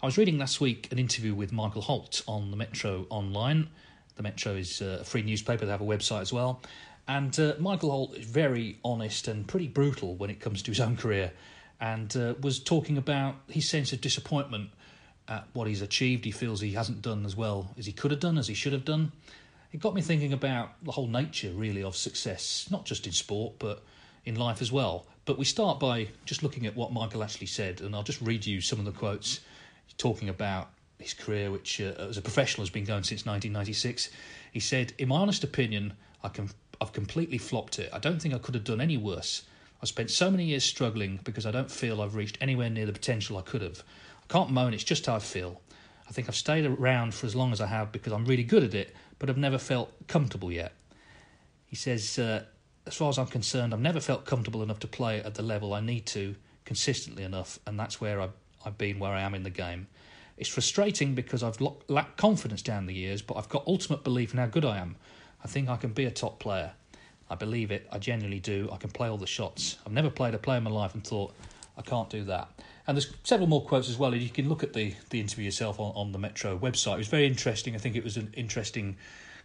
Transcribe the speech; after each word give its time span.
I 0.00 0.06
was 0.06 0.16
reading 0.16 0.38
last 0.38 0.60
week 0.60 0.86
an 0.92 1.00
interview 1.00 1.34
with 1.34 1.50
Michael 1.50 1.82
Holt 1.82 2.22
on 2.28 2.52
the 2.52 2.56
Metro 2.56 3.04
Online. 3.10 3.68
The 4.14 4.22
Metro 4.22 4.52
is 4.54 4.80
uh, 4.80 4.98
a 5.00 5.04
free 5.04 5.22
newspaper, 5.22 5.64
they 5.64 5.72
have 5.72 5.80
a 5.80 5.84
website 5.84 6.20
as 6.20 6.32
well. 6.32 6.62
And 7.08 7.36
uh, 7.40 7.54
Michael 7.58 7.90
Holt 7.90 8.16
is 8.16 8.24
very 8.24 8.78
honest 8.84 9.26
and 9.26 9.44
pretty 9.48 9.66
brutal 9.66 10.14
when 10.14 10.30
it 10.30 10.38
comes 10.38 10.62
to 10.62 10.70
his 10.70 10.78
own 10.78 10.96
career 10.96 11.32
and 11.80 12.16
uh, 12.16 12.34
was 12.40 12.60
talking 12.60 12.96
about 12.96 13.38
his 13.48 13.68
sense 13.68 13.92
of 13.92 14.00
disappointment 14.00 14.70
at 15.26 15.48
what 15.52 15.66
he's 15.66 15.82
achieved. 15.82 16.24
He 16.24 16.30
feels 16.30 16.60
he 16.60 16.74
hasn't 16.74 17.02
done 17.02 17.26
as 17.26 17.34
well 17.34 17.74
as 17.76 17.84
he 17.84 17.92
could 17.92 18.12
have 18.12 18.20
done, 18.20 18.38
as 18.38 18.46
he 18.46 18.54
should 18.54 18.74
have 18.74 18.84
done. 18.84 19.10
It 19.72 19.80
got 19.80 19.94
me 19.94 20.00
thinking 20.00 20.32
about 20.32 20.74
the 20.84 20.92
whole 20.92 21.08
nature, 21.08 21.50
really, 21.50 21.82
of 21.82 21.96
success, 21.96 22.68
not 22.70 22.84
just 22.84 23.04
in 23.08 23.12
sport, 23.12 23.54
but 23.58 23.82
in 24.24 24.36
life 24.36 24.62
as 24.62 24.70
well. 24.70 25.06
But 25.24 25.38
we 25.38 25.44
start 25.44 25.80
by 25.80 26.06
just 26.24 26.44
looking 26.44 26.66
at 26.66 26.76
what 26.76 26.92
Michael 26.92 27.24
actually 27.24 27.48
said, 27.48 27.80
and 27.80 27.96
I'll 27.96 28.04
just 28.04 28.20
read 28.20 28.46
you 28.46 28.60
some 28.60 28.78
of 28.78 28.84
the 28.84 28.92
quotes 28.92 29.40
talking 29.96 30.28
about 30.28 30.70
his 30.98 31.14
career, 31.14 31.50
which 31.50 31.80
uh, 31.80 31.94
as 31.98 32.18
a 32.18 32.22
professional 32.22 32.62
has 32.62 32.70
been 32.70 32.84
going 32.84 33.04
since 33.04 33.24
1996. 33.24 34.10
He 34.52 34.60
said, 34.60 34.92
"In 34.98 35.08
my 35.08 35.16
honest 35.16 35.44
opinion, 35.44 35.94
I 36.22 36.28
can, 36.28 36.50
I've 36.80 36.92
completely 36.92 37.38
flopped 37.38 37.78
it. 37.78 37.90
I 37.92 37.98
don't 37.98 38.20
think 38.20 38.34
I 38.34 38.38
could 38.38 38.54
have 38.54 38.64
done 38.64 38.80
any 38.80 38.96
worse. 38.96 39.42
I 39.80 39.86
spent 39.86 40.10
so 40.10 40.30
many 40.30 40.46
years 40.46 40.64
struggling 40.64 41.20
because 41.22 41.46
I 41.46 41.52
don't 41.52 41.70
feel 41.70 42.02
I've 42.02 42.16
reached 42.16 42.38
anywhere 42.40 42.68
near 42.68 42.86
the 42.86 42.92
potential 42.92 43.38
I 43.38 43.42
could 43.42 43.62
have. 43.62 43.84
I 44.24 44.32
can't 44.32 44.50
moan. 44.50 44.74
It's 44.74 44.82
just 44.82 45.06
how 45.06 45.14
I 45.14 45.20
feel. 45.20 45.60
I 46.08 46.12
think 46.12 46.28
I've 46.28 46.34
stayed 46.34 46.66
around 46.66 47.14
for 47.14 47.26
as 47.26 47.36
long 47.36 47.52
as 47.52 47.60
I 47.60 47.66
have 47.66 47.92
because 47.92 48.12
I'm 48.12 48.24
really 48.24 48.42
good 48.42 48.64
at 48.64 48.74
it, 48.74 48.94
but 49.18 49.30
I've 49.30 49.38
never 49.38 49.58
felt 49.58 49.92
comfortable 50.08 50.50
yet." 50.50 50.72
He 51.66 51.76
says, 51.76 52.18
uh, 52.18 52.44
"As 52.86 52.94
far 52.94 53.10
as 53.10 53.18
I'm 53.18 53.26
concerned, 53.26 53.72
I've 53.72 53.80
never 53.80 54.00
felt 54.00 54.24
comfortable 54.24 54.62
enough 54.62 54.80
to 54.80 54.88
play 54.88 55.20
at 55.22 55.34
the 55.34 55.42
level 55.42 55.74
I 55.74 55.80
need 55.80 56.06
to 56.06 56.34
consistently 56.64 57.22
enough, 57.22 57.58
and 57.66 57.78
that's 57.78 58.00
where 58.00 58.20
I 58.20 58.28
I've 58.64 58.78
been 58.78 58.98
where 58.98 59.12
I 59.12 59.22
am 59.22 59.34
in 59.34 59.42
the 59.42 59.50
game. 59.50 59.86
It's 60.36 60.48
frustrating 60.48 61.14
because 61.14 61.42
I've 61.42 61.60
lacked 61.88 62.16
confidence 62.16 62.62
down 62.62 62.86
the 62.86 62.94
years, 62.94 63.22
but 63.22 63.36
I've 63.36 63.48
got 63.48 63.64
ultimate 63.66 64.04
belief 64.04 64.32
in 64.32 64.38
how 64.38 64.46
good 64.46 64.64
I 64.64 64.78
am. 64.78 64.96
I 65.42 65.48
think 65.48 65.68
I 65.68 65.76
can 65.76 65.92
be 65.92 66.04
a 66.04 66.10
top 66.10 66.38
player. 66.38 66.72
I 67.30 67.34
believe 67.34 67.70
it. 67.70 67.86
I 67.92 67.98
genuinely 67.98 68.40
do. 68.40 68.68
I 68.72 68.76
can 68.76 68.90
play 68.90 69.08
all 69.08 69.18
the 69.18 69.26
shots. 69.26 69.76
I've 69.84 69.92
never 69.92 70.10
played 70.10 70.34
a 70.34 70.38
play 70.38 70.56
in 70.56 70.62
my 70.62 70.70
life 70.70 70.94
and 70.94 71.04
thought 71.04 71.34
I 71.76 71.82
can't 71.82 72.08
do 72.08 72.24
that. 72.24 72.48
And 72.86 72.96
there's 72.96 73.12
several 73.22 73.48
more 73.48 73.62
quotes 73.62 73.88
as 73.88 73.98
well. 73.98 74.14
You 74.14 74.30
can 74.30 74.48
look 74.48 74.62
at 74.62 74.72
the, 74.72 74.94
the 75.10 75.20
interview 75.20 75.44
yourself 75.44 75.78
on, 75.78 75.92
on 75.94 76.12
the 76.12 76.18
Metro 76.18 76.56
website. 76.58 76.94
It 76.94 76.98
was 76.98 77.08
very 77.08 77.26
interesting. 77.26 77.74
I 77.74 77.78
think 77.78 77.96
it 77.96 78.04
was 78.04 78.16
an 78.16 78.32
interesting, 78.34 78.96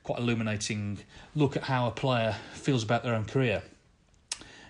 quite 0.03 0.19
illuminating 0.19 1.00
look 1.35 1.57
at 1.57 1.63
how 1.63 1.88
a 1.88 1.91
player 1.91 2.35
feels 2.53 2.84
about 2.84 3.03
their 3.03 3.16
own 3.16 3.25
career. 3.25 3.62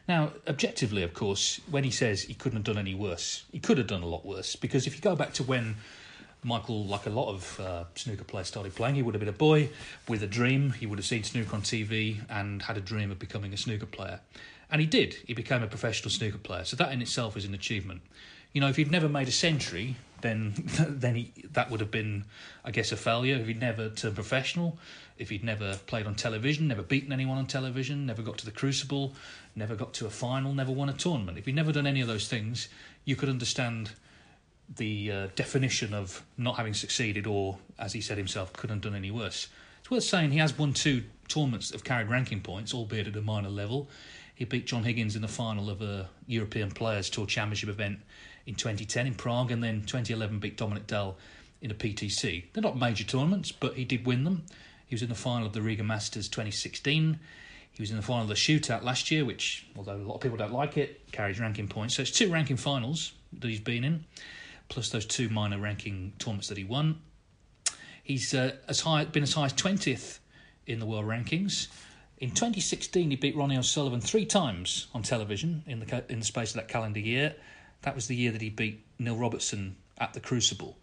Now, 0.07 0.31
objectively, 0.47 1.01
of 1.03 1.13
course, 1.13 1.61
when 1.69 1.83
he 1.83 1.91
says 1.91 2.23
he 2.23 2.33
couldn't 2.33 2.57
have 2.57 2.65
done 2.65 2.77
any 2.77 2.93
worse, 2.93 3.45
he 3.51 3.59
could 3.59 3.77
have 3.77 3.87
done 3.87 4.03
a 4.03 4.07
lot 4.07 4.25
worse. 4.25 4.55
Because 4.55 4.85
if 4.85 4.95
you 4.95 5.01
go 5.01 5.15
back 5.15 5.33
to 5.33 5.43
when 5.43 5.75
Michael, 6.43 6.85
like 6.85 7.05
a 7.05 7.09
lot 7.09 7.29
of 7.29 7.59
uh, 7.59 7.85
snooker 7.95 8.25
players, 8.25 8.47
started 8.47 8.75
playing, 8.75 8.95
he 8.95 9.01
would 9.01 9.13
have 9.13 9.21
been 9.21 9.29
a 9.29 9.31
boy 9.31 9.69
with 10.09 10.21
a 10.21 10.27
dream. 10.27 10.71
He 10.71 10.85
would 10.85 10.99
have 10.99 11.05
seen 11.05 11.23
snooker 11.23 11.55
on 11.55 11.61
TV 11.61 12.17
and 12.29 12.63
had 12.63 12.77
a 12.77 12.81
dream 12.81 13.11
of 13.11 13.19
becoming 13.19 13.53
a 13.53 13.57
snooker 13.57 13.85
player. 13.85 14.19
And 14.69 14.81
he 14.81 14.87
did. 14.87 15.13
He 15.25 15.33
became 15.33 15.63
a 15.63 15.67
professional 15.67 16.09
snooker 16.09 16.37
player. 16.37 16.65
So 16.65 16.75
that 16.77 16.91
in 16.91 17.01
itself 17.01 17.37
is 17.37 17.45
an 17.45 17.53
achievement. 17.53 18.01
You 18.51 18.59
know, 18.59 18.67
if 18.67 18.75
he'd 18.75 18.91
never 18.91 19.07
made 19.07 19.29
a 19.29 19.31
century, 19.31 19.95
then 20.23 20.53
then 20.89 21.15
he, 21.15 21.33
that 21.51 21.69
would 21.69 21.79
have 21.79 21.91
been, 21.91 22.25
I 22.65 22.71
guess, 22.71 22.91
a 22.91 22.97
failure. 22.97 23.35
If 23.35 23.45
he'd 23.45 23.59
never 23.59 23.89
turned 23.89 24.15
professional, 24.15 24.79
if 25.19 25.29
he'd 25.29 25.43
never 25.43 25.75
played 25.85 26.07
on 26.07 26.15
television, 26.15 26.67
never 26.67 26.81
beaten 26.81 27.13
anyone 27.13 27.37
on 27.37 27.45
television, 27.45 28.07
never 28.07 28.23
got 28.23 28.39
to 28.39 28.45
the 28.45 28.51
Crucible, 28.51 29.13
never 29.55 29.75
got 29.75 29.93
to 29.95 30.07
a 30.07 30.09
final, 30.09 30.53
never 30.53 30.71
won 30.71 30.89
a 30.89 30.93
tournament. 30.93 31.37
If 31.37 31.45
he'd 31.45 31.55
never 31.55 31.71
done 31.71 31.85
any 31.85 32.01
of 32.01 32.07
those 32.07 32.27
things, 32.27 32.69
you 33.05 33.15
could 33.15 33.29
understand 33.29 33.91
the 34.77 35.11
uh, 35.11 35.27
definition 35.35 35.93
of 35.93 36.23
not 36.37 36.55
having 36.55 36.73
succeeded, 36.73 37.27
or 37.27 37.59
as 37.77 37.93
he 37.93 38.01
said 38.01 38.17
himself, 38.17 38.53
couldn't 38.53 38.77
have 38.77 38.83
done 38.83 38.95
any 38.95 39.11
worse. 39.11 39.49
It's 39.81 39.91
worth 39.91 40.03
saying 40.03 40.31
he 40.31 40.39
has 40.39 40.57
won 40.57 40.73
two 40.73 41.03
tournaments 41.27 41.69
that 41.69 41.75
have 41.75 41.83
carried 41.83 42.07
ranking 42.07 42.41
points, 42.41 42.73
albeit 42.73 43.07
at 43.07 43.15
a 43.15 43.21
minor 43.21 43.49
level. 43.49 43.89
He 44.33 44.45
beat 44.45 44.65
John 44.65 44.83
Higgins 44.83 45.15
in 45.15 45.21
the 45.21 45.27
final 45.27 45.69
of 45.69 45.81
a 45.81 46.09
European 46.25 46.71
Players 46.71 47.09
Tour 47.09 47.27
Championship 47.27 47.69
event 47.69 47.99
in 48.45 48.55
2010 48.55 49.07
in 49.07 49.15
Prague, 49.15 49.51
and 49.51 49.63
then 49.63 49.81
2011 49.81 50.39
beat 50.39 50.57
Dominic 50.57 50.87
Dale 50.87 51.17
in 51.61 51.71
a 51.71 51.73
PTC. 51.73 52.45
They're 52.53 52.63
not 52.63 52.77
major 52.77 53.03
tournaments, 53.03 53.51
but 53.51 53.75
he 53.75 53.85
did 53.85 54.05
win 54.05 54.23
them. 54.25 54.43
He 54.85 54.95
was 54.95 55.01
in 55.01 55.09
the 55.09 55.15
final 55.15 55.47
of 55.47 55.53
the 55.53 55.61
Riga 55.61 55.83
Masters 55.83 56.27
2016. 56.27 57.19
He 57.71 57.81
was 57.81 57.89
in 57.89 57.97
the 57.97 58.03
final 58.03 58.23
of 58.23 58.27
the 58.27 58.35
shootout 58.35 58.83
last 58.83 59.09
year, 59.09 59.25
which, 59.25 59.65
although 59.75 59.95
a 59.95 59.97
lot 59.97 60.15
of 60.15 60.21
people 60.21 60.37
don't 60.37 60.53
like 60.53 60.77
it, 60.77 61.11
carries 61.11 61.39
ranking 61.39 61.67
points. 61.67 61.95
So 61.95 62.03
it's 62.03 62.11
two 62.11 62.31
ranking 62.31 62.57
finals 62.57 63.13
that 63.39 63.47
he's 63.47 63.59
been 63.59 63.83
in, 63.83 64.05
plus 64.69 64.89
those 64.89 65.05
two 65.05 65.29
minor 65.29 65.57
ranking 65.57 66.13
tournaments 66.19 66.49
that 66.49 66.57
he 66.57 66.63
won. 66.63 67.01
He's 68.03 68.33
uh, 68.33 68.51
as 68.67 68.81
high, 68.81 69.05
been 69.05 69.23
as 69.23 69.33
high 69.33 69.45
as 69.45 69.53
20th 69.53 70.19
in 70.67 70.79
the 70.79 70.85
world 70.85 71.05
rankings. 71.05 71.67
In 72.19 72.29
2016, 72.29 73.09
he 73.09 73.15
beat 73.15 73.35
Ronnie 73.35 73.57
O'Sullivan 73.57 74.01
three 74.01 74.25
times 74.25 74.87
on 74.93 75.01
television 75.01 75.63
in 75.65 75.79
the 75.79 76.03
in 76.09 76.19
the 76.19 76.25
space 76.25 76.51
of 76.51 76.55
that 76.57 76.67
calendar 76.67 76.99
year. 76.99 77.35
That 77.83 77.95
was 77.95 78.07
the 78.07 78.15
year 78.15 78.31
that 78.31 78.41
he 78.41 78.49
beat 78.49 78.83
Neil 78.99 79.15
Robertson 79.15 79.75
at 79.97 80.13
the 80.13 80.19
Crucible 80.19 80.77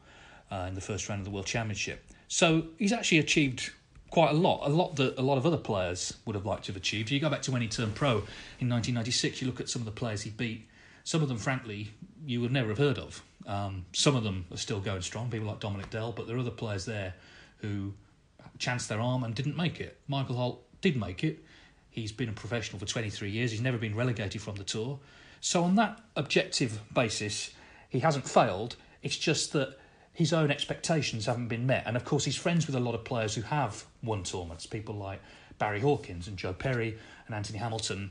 uh, 0.50 0.67
in 0.69 0.75
the 0.75 0.81
first 0.81 1.08
round 1.08 1.20
of 1.20 1.25
the 1.25 1.31
World 1.31 1.47
Championship. 1.47 2.05
So 2.29 2.69
he's 2.79 2.93
actually 2.93 3.19
achieved 3.19 3.73
quite 4.11 4.31
a 4.31 4.35
lot, 4.35 4.61
a 4.67 4.69
lot 4.69 4.97
that 4.97 5.19
a 5.19 5.23
lot 5.23 5.38
of 5.38 5.47
other 5.47 5.56
players 5.56 6.17
would 6.25 6.35
have 6.35 6.47
liked 6.47 6.64
to 6.64 6.73
have 6.73 6.76
achieved. 6.76 7.11
You 7.11 7.20
go 7.20 7.31
back 7.31 7.43
to 7.43 7.52
when 7.52 7.62
he 7.62 7.69
turned 7.69 7.94
pro 7.94 8.11
in 8.58 8.69
1996. 8.69 9.41
You 9.41 9.47
look 9.47 9.61
at 9.61 9.69
some 9.69 9.82
of 9.82 9.87
the 9.87 9.93
players 9.93 10.23
he 10.23 10.31
beat. 10.31 10.69
Some 11.05 11.23
of 11.23 11.29
them, 11.29 11.38
frankly, 11.38 11.91
you 12.26 12.41
would 12.41 12.52
never 12.52 12.69
have 12.69 12.79
heard 12.79 12.99
of. 12.99 13.23
Um, 13.46 13.87
some 13.93 14.17
of 14.17 14.23
them 14.23 14.46
are 14.50 14.56
still 14.56 14.81
going 14.81 15.03
strong. 15.03 15.31
People 15.31 15.49
like 15.49 15.61
Dominic 15.61 15.91
Dale, 15.91 16.12
but 16.12 16.26
there 16.26 16.37
are 16.37 16.41
other 16.41 16.50
players 16.50 16.85
there 16.85 17.14
who 17.58 17.94
chanced 18.58 18.88
their 18.88 19.00
arm 19.00 19.25
and 19.25 19.35
didn't 19.35 19.56
make 19.56 19.81
it. 19.81 19.99
Michael 20.06 20.37
Holt 20.37 20.62
did 20.82 20.96
make 20.96 21.25
it. 21.25 21.43
He's 21.91 22.12
been 22.12 22.29
a 22.29 22.32
professional 22.32 22.79
for 22.79 22.87
23 22.87 23.31
years. 23.31 23.50
He's 23.50 23.61
never 23.61 23.79
been 23.79 23.96
relegated 23.96 24.41
from 24.41 24.56
the 24.56 24.64
tour. 24.64 24.99
So 25.40 25.64
on 25.64 25.75
that 25.76 26.00
objective 26.16 26.81
basis, 26.92 27.50
he 27.88 28.00
hasn't 28.00 28.28
failed. 28.28 28.76
It's 29.02 29.16
just 29.16 29.52
that 29.54 29.78
his 30.12 30.32
own 30.32 30.50
expectations 30.50 31.26
haven't 31.26 31.48
been 31.48 31.66
met. 31.66 31.84
And 31.87 31.96
of 31.96 32.04
course, 32.04 32.25
he's 32.25 32.37
friends 32.37 32.66
with 32.66 32.76
a 32.76 32.81
lot 32.81 32.94
of 32.94 33.04
players 33.04 33.34
who 33.34 33.42
have 33.42 33.84
won 34.02 34.22
tournaments, 34.22 34.66
people 34.66 34.94
like 34.94 35.20
Barry 35.58 35.81
Hawkins 35.81 36.28
and 36.28 36.37
Joe 36.37 36.52
Perry 36.52 36.98
and 37.26 37.34
Anthony 37.34 37.58
Hamilton. 37.58 38.10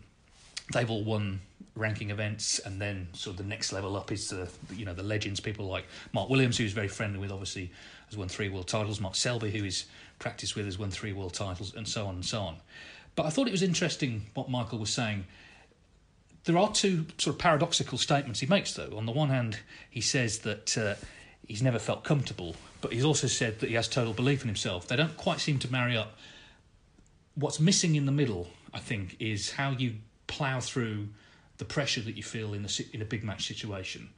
they've 0.74 0.90
all 0.90 1.04
won 1.04 1.42
ranking 1.76 2.10
events, 2.10 2.60
and 2.60 2.80
then 2.80 3.08
sort 3.14 3.34
of 3.34 3.38
the 3.38 3.50
next 3.50 3.72
level 3.72 3.96
up 3.96 4.12
is 4.12 4.30
the 4.30 4.50
you 4.76 4.86
know 4.86 4.94
the 4.94 5.04
legends, 5.04 5.40
people 5.40 5.66
like 5.66 5.86
Mark 6.14 6.30
Williams, 6.30 6.58
who's 6.58 6.74
very 6.74 6.88
friendly 6.88 7.20
with, 7.20 7.32
obviously 7.32 7.72
has 8.08 8.18
won 8.18 8.28
three 8.28 8.50
world 8.50 8.68
titles. 8.68 9.00
Mark 9.00 9.16
Selby, 9.16 9.52
who 9.52 9.64
he's 9.64 9.86
practiced 10.20 10.56
with, 10.56 10.66
has 10.66 10.78
won 10.78 10.92
three 10.92 11.14
world 11.14 11.34
titles, 11.34 11.74
and 11.76 11.88
so 11.88 12.06
on 12.06 12.16
and 12.16 12.26
so 12.26 12.42
on. 12.42 12.58
But 13.16 13.26
I 13.26 13.30
thought 13.30 13.48
it 13.48 13.52
was 13.52 13.64
interesting 13.64 14.28
what 14.34 14.50
Michael 14.50 14.80
was 14.80 14.92
saying. 14.92 15.26
There 16.46 16.58
are 16.58 16.72
two 16.72 17.06
sort 17.18 17.36
of 17.36 17.40
paradoxical 17.40 17.98
statements 17.98 18.40
he 18.40 18.48
makes, 18.48 18.74
though. 18.74 18.96
On 18.96 19.06
the 19.06 19.12
one 19.12 19.30
hand, 19.30 19.60
he 19.90 20.02
says 20.02 20.40
that 20.40 20.78
uh, 20.78 20.96
he's 21.46 21.62
never 21.62 21.80
felt 21.80 22.04
comfortable, 22.04 22.56
but 22.82 22.94
he's 22.94 23.04
also 23.04 23.28
said 23.28 23.60
that 23.60 23.70
he 23.70 23.76
has 23.76 23.88
total 23.88 24.14
belief 24.14 24.42
in 24.42 24.48
himself. 24.48 24.88
They 24.88 24.96
don't 24.96 25.18
quite 25.18 25.40
seem 25.40 25.60
to 25.60 25.72
marry 25.72 25.98
up. 25.98 26.18
What's 27.36 27.60
missing 27.60 27.96
in 27.96 28.06
the 28.06 28.12
middle, 28.12 28.48
I 28.74 28.80
think, 28.80 29.18
is 29.20 29.52
how 29.52 29.72
you 29.72 29.96
plough 30.28 30.62
through 30.62 31.10
the 31.58 31.66
pressure 31.66 32.02
that 32.02 32.16
you 32.16 32.24
feel 32.24 32.54
in 32.54 32.66
a, 32.66 32.70
in 32.94 33.02
a 33.02 33.06
big 33.06 33.24
match 33.24 33.46
situation. 33.46 34.10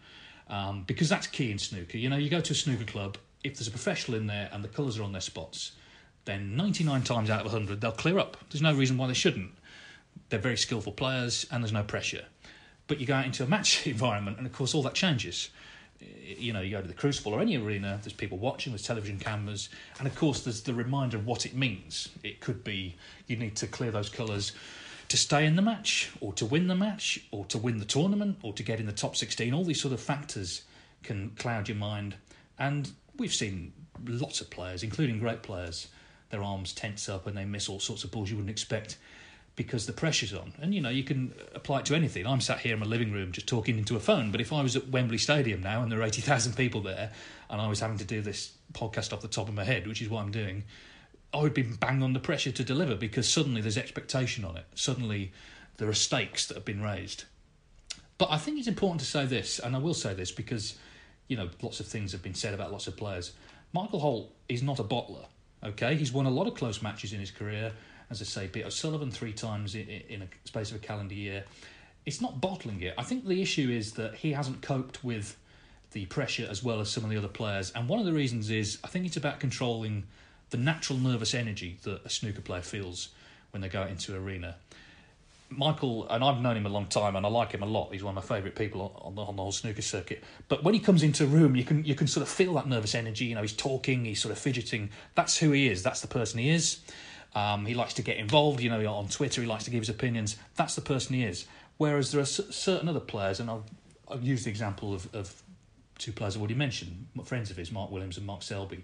Um, 0.48 0.84
because 0.86 1.10
that's 1.10 1.28
key 1.28 1.52
in 1.52 1.58
snooker. 1.58 1.98
You 1.98 2.10
know, 2.10 2.18
you 2.18 2.30
go 2.30 2.42
to 2.42 2.54
a 2.54 2.56
snooker 2.56 2.84
club, 2.84 3.18
if 3.44 3.56
there's 3.56 3.68
a 3.68 3.72
professional 3.72 4.18
in 4.18 4.28
there 4.28 4.50
and 4.52 4.64
the 4.64 4.68
colours 4.68 5.00
are 5.00 5.04
on 5.04 5.12
their 5.12 5.22
spots, 5.22 5.72
then 6.26 6.56
99 6.56 7.02
times 7.04 7.30
out 7.30 7.46
of 7.46 7.52
100 7.52 7.82
they'll 7.82 7.92
clear 7.92 8.20
up. 8.20 8.38
There's 8.50 8.62
no 8.62 8.74
reason 8.74 8.98
why 8.98 9.08
they 9.08 9.14
shouldn't. 9.14 9.52
They're 10.32 10.40
very 10.40 10.58
skillful 10.58 10.94
players 10.94 11.46
and 11.52 11.62
there's 11.62 11.74
no 11.74 11.84
pressure. 11.84 12.24
But 12.88 13.00
you 13.00 13.06
go 13.06 13.16
out 13.16 13.26
into 13.26 13.44
a 13.44 13.48
match 13.48 13.86
environment 13.88 14.38
and 14.38 14.48
of 14.48 14.54
course 14.54 14.74
all 14.74 14.82
that 14.84 14.96
changes. 14.96 15.50
You 16.26 16.54
know, 16.54 16.62
you 16.62 16.72
go 16.72 16.82
to 16.82 16.88
the 16.88 16.96
Crucible 16.96 17.34
or 17.34 17.42
any 17.42 17.58
arena, 17.58 18.00
there's 18.02 18.14
people 18.14 18.40
watching, 18.40 18.72
there's 18.72 18.82
television 18.82 19.20
cameras, 19.20 19.70
and 20.00 20.08
of 20.08 20.16
course 20.16 20.42
there's 20.42 20.62
the 20.64 20.74
reminder 20.74 21.18
of 21.18 21.28
what 21.28 21.46
it 21.46 21.54
means. 21.54 22.10
It 22.24 22.40
could 22.40 22.64
be 22.64 22.96
you 23.28 23.36
need 23.36 23.56
to 23.58 23.68
clear 23.68 23.92
those 23.92 24.10
colours 24.10 24.54
to 25.10 25.18
stay 25.18 25.46
in 25.46 25.58
the 25.58 25.62
match, 25.62 26.10
or 26.22 26.34
to 26.34 26.46
win 26.46 26.68
the 26.68 26.76
match, 26.76 27.20
or 27.32 27.44
to 27.46 27.58
win 27.58 27.78
the 27.78 27.86
tournament, 27.86 28.38
or 28.42 28.54
to 28.54 28.64
get 28.64 28.80
in 28.80 28.86
the 28.86 28.94
top 28.94 29.18
16. 29.18 29.54
All 29.54 29.66
these 29.66 29.82
sort 29.82 29.94
of 29.94 30.00
factors 30.00 30.62
can 31.04 31.32
cloud 31.38 31.68
your 31.68 31.78
mind. 31.78 32.16
And 32.58 32.90
we've 33.18 33.34
seen 33.34 33.74
lots 34.08 34.40
of 34.40 34.50
players, 34.50 34.84
including 34.84 35.20
great 35.20 35.44
players, 35.44 35.90
their 36.32 36.42
arms 36.42 36.74
tense 36.74 37.08
up 37.10 37.28
and 37.28 37.38
they 37.38 37.46
miss 37.46 37.70
all 37.70 37.80
sorts 37.80 38.04
of 38.04 38.12
balls 38.12 38.32
you 38.32 38.38
wouldn't 38.38 38.50
expect 38.50 38.98
because 39.64 39.86
the 39.86 39.94
pressure's 39.94 40.34
on. 40.34 40.54
And 40.62 40.74
you 40.74 40.82
know, 40.82 40.90
you 40.90 41.04
can 41.04 41.34
apply 41.54 41.80
it 41.80 41.86
to 41.86 41.96
anything. 41.96 42.26
I'm 42.26 42.42
sat 42.42 42.60
here 42.60 42.74
in 42.74 42.80
my 42.80 42.86
living 42.86 43.12
room 43.12 43.32
just 43.32 43.48
talking 43.48 43.78
into 43.78 43.96
a 43.96 44.00
phone, 44.00 44.32
but 44.32 44.42
if 44.42 44.52
I 44.52 44.62
was 44.62 44.76
at 44.76 44.90
Wembley 44.90 45.18
Stadium 45.18 45.62
now 45.62 45.84
and 45.84 45.92
there 45.92 46.00
are 46.00 46.04
80,000 46.04 46.56
people 46.56 46.82
there 46.82 47.12
and 47.50 47.62
I 47.62 47.68
was 47.68 47.80
having 47.80 47.98
to 48.00 48.06
do 48.06 48.22
this 48.22 48.54
podcast 48.74 49.14
off 49.14 49.22
the 49.22 49.28
top 49.28 49.48
of 49.48 49.54
my 49.54 49.64
head, 49.64 49.86
which 49.88 50.02
is 50.02 50.10
what 50.10 50.22
I'm 50.22 50.32
doing, 50.32 50.64
I 51.34 51.42
would 51.42 51.54
be 51.54 51.62
bang 51.62 52.02
on 52.02 52.14
the 52.14 52.20
pressure 52.20 52.52
to 52.52 52.64
deliver 52.64 52.96
because 52.96 53.28
suddenly 53.30 53.62
there's 53.62 53.78
expectation 53.78 54.44
on 54.44 54.58
it. 54.58 54.66
Suddenly 54.76 55.32
there 55.78 55.88
are 55.88 55.94
stakes 55.94 56.48
that 56.48 56.56
have 56.56 56.66
been 56.66 56.82
raised. 56.82 57.26
But 58.18 58.32
I 58.32 58.38
think 58.38 58.60
it's 58.60 58.68
important 58.68 59.00
to 59.02 59.06
say 59.06 59.26
this, 59.26 59.60
and 59.60 59.76
I 59.76 59.80
will 59.80 59.94
say 59.94 60.14
this 60.14 60.32
because 60.32 60.78
you 61.28 61.38
know, 61.38 61.50
lots 61.62 61.80
of 61.80 61.88
things 61.88 62.12
have 62.12 62.22
been 62.22 62.34
said 62.34 62.54
about 62.54 62.72
lots 62.72 62.88
of 62.88 62.98
players. 62.98 63.32
Michael 63.72 64.00
Holt 64.00 64.34
is 64.50 64.62
not 64.62 64.80
a 64.80 64.84
bottler. 64.84 65.28
Okay, 65.64 65.96
he's 65.96 66.12
won 66.12 66.26
a 66.26 66.30
lot 66.30 66.46
of 66.46 66.56
close 66.56 66.82
matches 66.82 67.14
in 67.14 67.22
his 67.22 67.32
career. 67.32 67.72
As 68.12 68.22
I 68.22 68.26
say, 68.26 68.48
beat 68.48 68.66
O'Sullivan 68.66 69.10
three 69.10 69.32
times 69.34 69.74
in, 69.74 69.88
in 69.88 70.22
a 70.22 70.28
space 70.44 70.70
of 70.70 70.76
a 70.76 70.80
calendar 70.80 71.16
year. 71.16 71.46
It's 72.06 72.20
not 72.20 72.42
bottling 72.42 72.82
it. 72.82 72.94
I 72.98 73.04
think 73.04 73.26
the 73.26 73.42
issue 73.42 73.70
is 73.70 73.94
that 73.94 74.16
he 74.16 74.34
hasn't 74.34 74.62
coped 74.62 75.04
with 75.04 75.38
the 75.92 76.06
pressure 76.08 76.46
as 76.50 76.62
well 76.62 76.82
as 76.82 76.90
some 76.90 77.06
of 77.06 77.10
the 77.10 77.18
other 77.18 77.30
players. 77.30 77.72
And 77.72 77.88
one 77.88 78.00
of 78.00 78.06
the 78.06 78.14
reasons 78.14 78.50
is 78.50 78.80
I 78.84 78.88
think 78.88 79.06
it's 79.06 79.18
about 79.18 79.40
controlling 79.40 80.04
the 80.50 80.58
natural 80.58 81.00
nervous 81.00 81.34
energy 81.34 81.78
that 81.84 82.02
a 82.06 82.10
snooker 82.10 82.42
player 82.42 82.62
feels 82.62 83.10
when 83.52 83.62
they 83.62 83.70
go 83.70 83.82
out 83.82 83.90
into 83.90 84.16
arena. 84.16 84.56
Michael, 85.50 86.08
and 86.10 86.24
I've 86.24 86.40
known 86.42 86.56
him 86.56 86.66
a 86.66 86.70
long 86.70 86.88
time, 86.88 87.16
and 87.18 87.26
I 87.26 87.30
like 87.30 87.54
him 87.54 87.62
a 87.62 87.66
lot. 87.66 87.92
He's 87.92 88.04
one 88.04 88.18
of 88.18 88.24
my 88.24 88.36
favourite 88.36 88.56
people 88.56 89.00
on 89.02 89.16
the, 89.16 89.22
on 89.22 89.36
the 89.36 89.42
whole 89.42 89.52
snooker 89.52 89.82
circuit. 89.82 90.24
But 90.48 90.64
when 90.64 90.74
he 90.74 90.80
comes 90.80 91.04
into 91.04 91.26
a 91.26 91.28
room, 91.28 91.56
you 91.56 91.66
can 91.66 91.84
you 91.84 91.94
can 91.94 92.08
sort 92.08 92.22
of 92.22 92.30
feel 92.30 92.54
that 92.56 92.68
nervous 92.68 92.96
energy. 92.96 93.26
You 93.26 93.36
know, 93.36 93.42
he's 93.42 93.54
talking, 93.54 94.06
he's 94.06 94.22
sort 94.22 94.32
of 94.32 94.40
fidgeting. 94.40 94.90
That's 95.16 95.38
who 95.38 95.52
he 95.52 95.68
is. 95.68 95.84
That's 95.84 96.00
the 96.00 96.08
person 96.08 96.40
he 96.40 96.50
is. 96.50 96.80
Um, 97.34 97.66
he 97.66 97.74
likes 97.74 97.94
to 97.96 98.02
get 98.02 98.18
involved. 98.18 98.62
You 98.62 98.70
know, 98.70 98.94
on 98.94 99.08
Twitter, 99.08 99.42
he 99.42 99.48
likes 99.48 99.64
to 99.66 99.72
give 99.72 99.82
his 99.82 99.90
opinions. 99.90 100.38
That's 100.56 100.76
the 100.76 100.82
person 100.82 101.16
he 101.16 101.24
is. 101.24 101.46
Whereas 101.78 102.12
there 102.12 102.22
are 102.22 102.26
certain 102.26 102.88
other 102.88 103.00
players, 103.00 103.40
and 103.40 103.50
I'll, 103.50 103.66
I'll 104.08 104.20
use 104.20 104.44
the 104.44 104.50
example 104.50 104.94
of, 104.94 105.14
of 105.16 105.42
two 105.98 106.12
players 106.12 106.36
I've 106.36 106.42
already 106.42 106.56
mentioned, 106.56 107.08
friends 107.26 107.52
of 107.52 107.58
his, 107.58 107.72
Mark 107.72 107.92
Williams 107.92 108.18
and 108.18 108.26
Mark 108.26 108.44
Selby, 108.44 108.84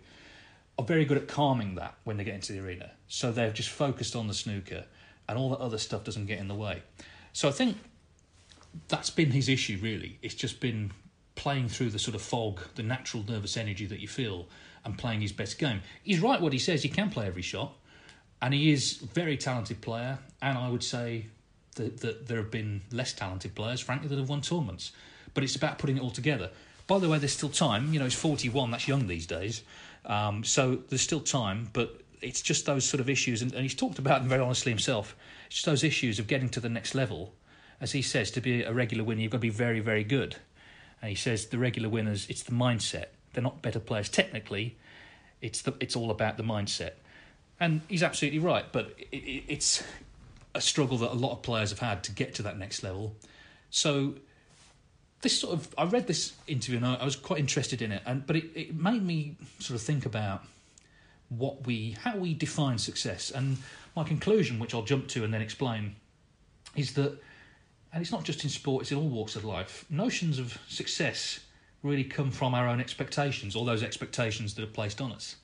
are 0.80 0.86
very 0.86 1.06
good 1.06 1.18
at 1.18 1.28
calming 1.28 1.76
that 1.76 1.96
when 2.04 2.18
they 2.18 2.24
get 2.24 2.36
into 2.36 2.54
the 2.54 2.60
arena. 2.60 2.92
So 3.08 3.32
they're 3.32 3.52
just 3.52 3.70
focused 3.70 4.16
on 4.16 4.28
the 4.28 4.34
snooker 4.34 4.86
and 5.28 5.38
all 5.38 5.50
that 5.50 5.60
other 5.60 5.78
stuff 5.78 6.04
doesn't 6.04 6.28
get 6.28 6.40
in 6.40 6.48
the 6.48 6.56
way. 6.56 6.84
So 7.34 7.50
I 7.50 7.52
think 7.52 7.78
that's 8.88 9.10
been 9.10 9.32
his 9.32 9.50
issue, 9.50 9.80
really. 9.82 10.20
It's 10.22 10.36
just 10.36 10.60
been 10.60 10.92
playing 11.36 11.70
through 11.70 11.90
the 11.90 12.00
sort 12.00 12.16
of 12.16 12.22
fog, 12.22 12.62
the 12.76 12.84
natural 12.84 13.24
nervous 13.28 13.58
energy 13.58 13.86
that 13.88 14.00
you 14.00 14.08
feel, 14.08 14.48
and 14.86 14.98
playing 14.98 15.22
his 15.22 15.32
best 15.32 15.58
game. 15.58 15.82
He's 16.04 16.20
right 16.20 16.40
what 16.40 16.54
he 16.54 16.60
says, 16.60 16.84
he 16.84 16.90
can 16.90 17.10
play 17.10 17.28
every 17.28 17.42
shot, 17.42 17.74
and 18.42 18.54
he 18.54 18.72
is 18.72 19.02
a 19.02 19.06
very 19.06 19.38
talented 19.38 19.82
player, 19.82 20.20
and 20.42 20.58
I 20.58 20.70
would 20.70 20.84
say 20.84 21.28
that, 21.76 22.02
that 22.02 22.28
there 22.28 22.38
have 22.38 22.52
been 22.52 22.82
less 22.92 23.14
talented 23.14 23.56
players, 23.56 23.80
frankly, 23.80 24.08
that 24.10 24.18
have 24.18 24.30
won 24.30 24.42
tournaments. 24.42 24.92
But 25.34 25.44
it's 25.44 25.56
about 25.56 25.80
putting 25.80 25.98
it 25.98 26.02
all 26.02 26.12
together. 26.12 26.50
By 26.88 27.00
the 27.00 27.10
way, 27.10 27.20
there's 27.20 27.34
still 27.34 27.50
time. 27.50 27.94
You 27.94 28.00
know, 28.00 28.06
he's 28.06 28.16
41, 28.16 28.72
that's 28.72 28.88
young 28.88 29.08
these 29.08 29.26
days. 29.26 29.64
Um, 30.06 30.44
so 30.44 30.78
there's 30.90 31.02
still 31.02 31.20
time, 31.20 31.70
but 31.74 32.02
it's 32.22 32.42
just 32.42 32.66
those 32.66 32.86
sort 32.86 33.02
of 33.02 33.10
issues, 33.10 33.42
and, 33.42 33.54
and 33.54 33.62
he's 33.62 33.76
talked 33.76 34.00
about 34.00 34.22
them 34.22 34.30
very 34.30 34.42
honestly 34.42 34.72
himself. 34.72 35.16
It's 35.48 35.56
just 35.56 35.66
those 35.66 35.84
issues 35.84 36.20
of 36.20 36.28
getting 36.28 36.50
to 36.50 36.60
the 36.60 36.70
next 36.70 36.96
level. 36.96 37.34
As 37.80 37.92
he 37.92 38.02
says, 38.02 38.32
to 38.32 38.42
be 38.42 38.64
a 38.64 38.74
regular 38.74 39.04
winner, 39.04 39.22
you've 39.22 39.32
got 39.32 39.38
to 39.38 39.42
be 39.42 39.50
very, 39.50 39.80
very 39.80 40.04
good. 40.04 40.38
And 41.02 41.10
he 41.10 41.16
says 41.16 41.48
the 41.48 41.60
regular 41.60 41.90
winners, 41.90 42.28
it's 42.30 42.44
the 42.44 42.52
mindset. 42.52 43.08
They're 43.34 43.44
not 43.44 43.62
better 43.62 43.80
players 43.80 44.10
technically. 44.10 44.78
It's 45.42 45.62
the 45.62 45.76
it's 45.80 45.96
all 45.96 46.10
about 46.10 46.38
the 46.38 46.44
mindset. 46.44 46.94
And 47.60 47.82
he's 47.88 48.04
absolutely 48.04 48.40
right. 48.40 48.66
But 48.72 48.94
it, 49.12 49.18
it, 49.18 49.44
it's 49.48 49.84
a 50.54 50.62
struggle 50.62 50.98
that 51.00 51.12
a 51.12 51.16
lot 51.16 51.32
of 51.32 51.42
players 51.42 51.70
have 51.70 51.80
had 51.80 52.04
to 52.06 52.12
get 52.12 52.36
to 52.36 52.44
that 52.44 52.58
next 52.58 52.84
level. 52.84 53.16
So 53.70 54.16
this 55.22 55.40
sort 55.40 55.54
of 55.54 55.74
I 55.78 55.86
read 55.86 56.08
this 56.08 56.34
interview 56.48 56.78
and 56.78 56.86
I, 56.86 56.96
I 56.96 57.06
was 57.06 57.16
quite 57.16 57.40
interested 57.40 57.82
in 57.82 57.92
it, 57.92 58.02
and 58.06 58.26
but 58.26 58.36
it, 58.36 58.46
it 58.56 58.76
made 58.76 59.04
me 59.04 59.36
sort 59.60 59.80
of 59.80 59.82
think 59.82 60.06
about 60.06 60.44
what 61.30 61.66
we 61.66 61.98
how 62.04 62.18
we 62.18 62.34
define 62.34 62.78
success. 62.78 63.32
And 63.32 63.58
my 63.96 64.04
conclusion, 64.04 64.60
which 64.60 64.74
I'll 64.74 64.84
jump 64.84 65.08
to 65.10 65.24
and 65.24 65.34
then 65.34 65.42
explain, 65.42 65.96
is 66.76 66.94
that 66.94 67.18
and 67.94 68.02
it's 68.02 68.12
not 68.12 68.24
just 68.24 68.44
in 68.44 68.50
sport, 68.50 68.84
it's 68.84 68.92
in 68.92 68.98
all 68.98 69.08
walks 69.08 69.36
of 69.36 69.44
life. 69.44 69.86
Notions 69.90 70.40
of 70.40 70.58
success 70.68 71.40
really 71.84 72.04
come 72.04 72.32
from 72.32 72.54
our 72.54 72.68
own 72.68 72.80
expectations, 72.80 73.56
all 73.56 73.66
those 73.66 73.84
expectations 73.84 74.54
that 74.56 74.64
are 74.64 74.68
placed 74.68 75.02
on 75.02 75.12
us. 75.12 75.36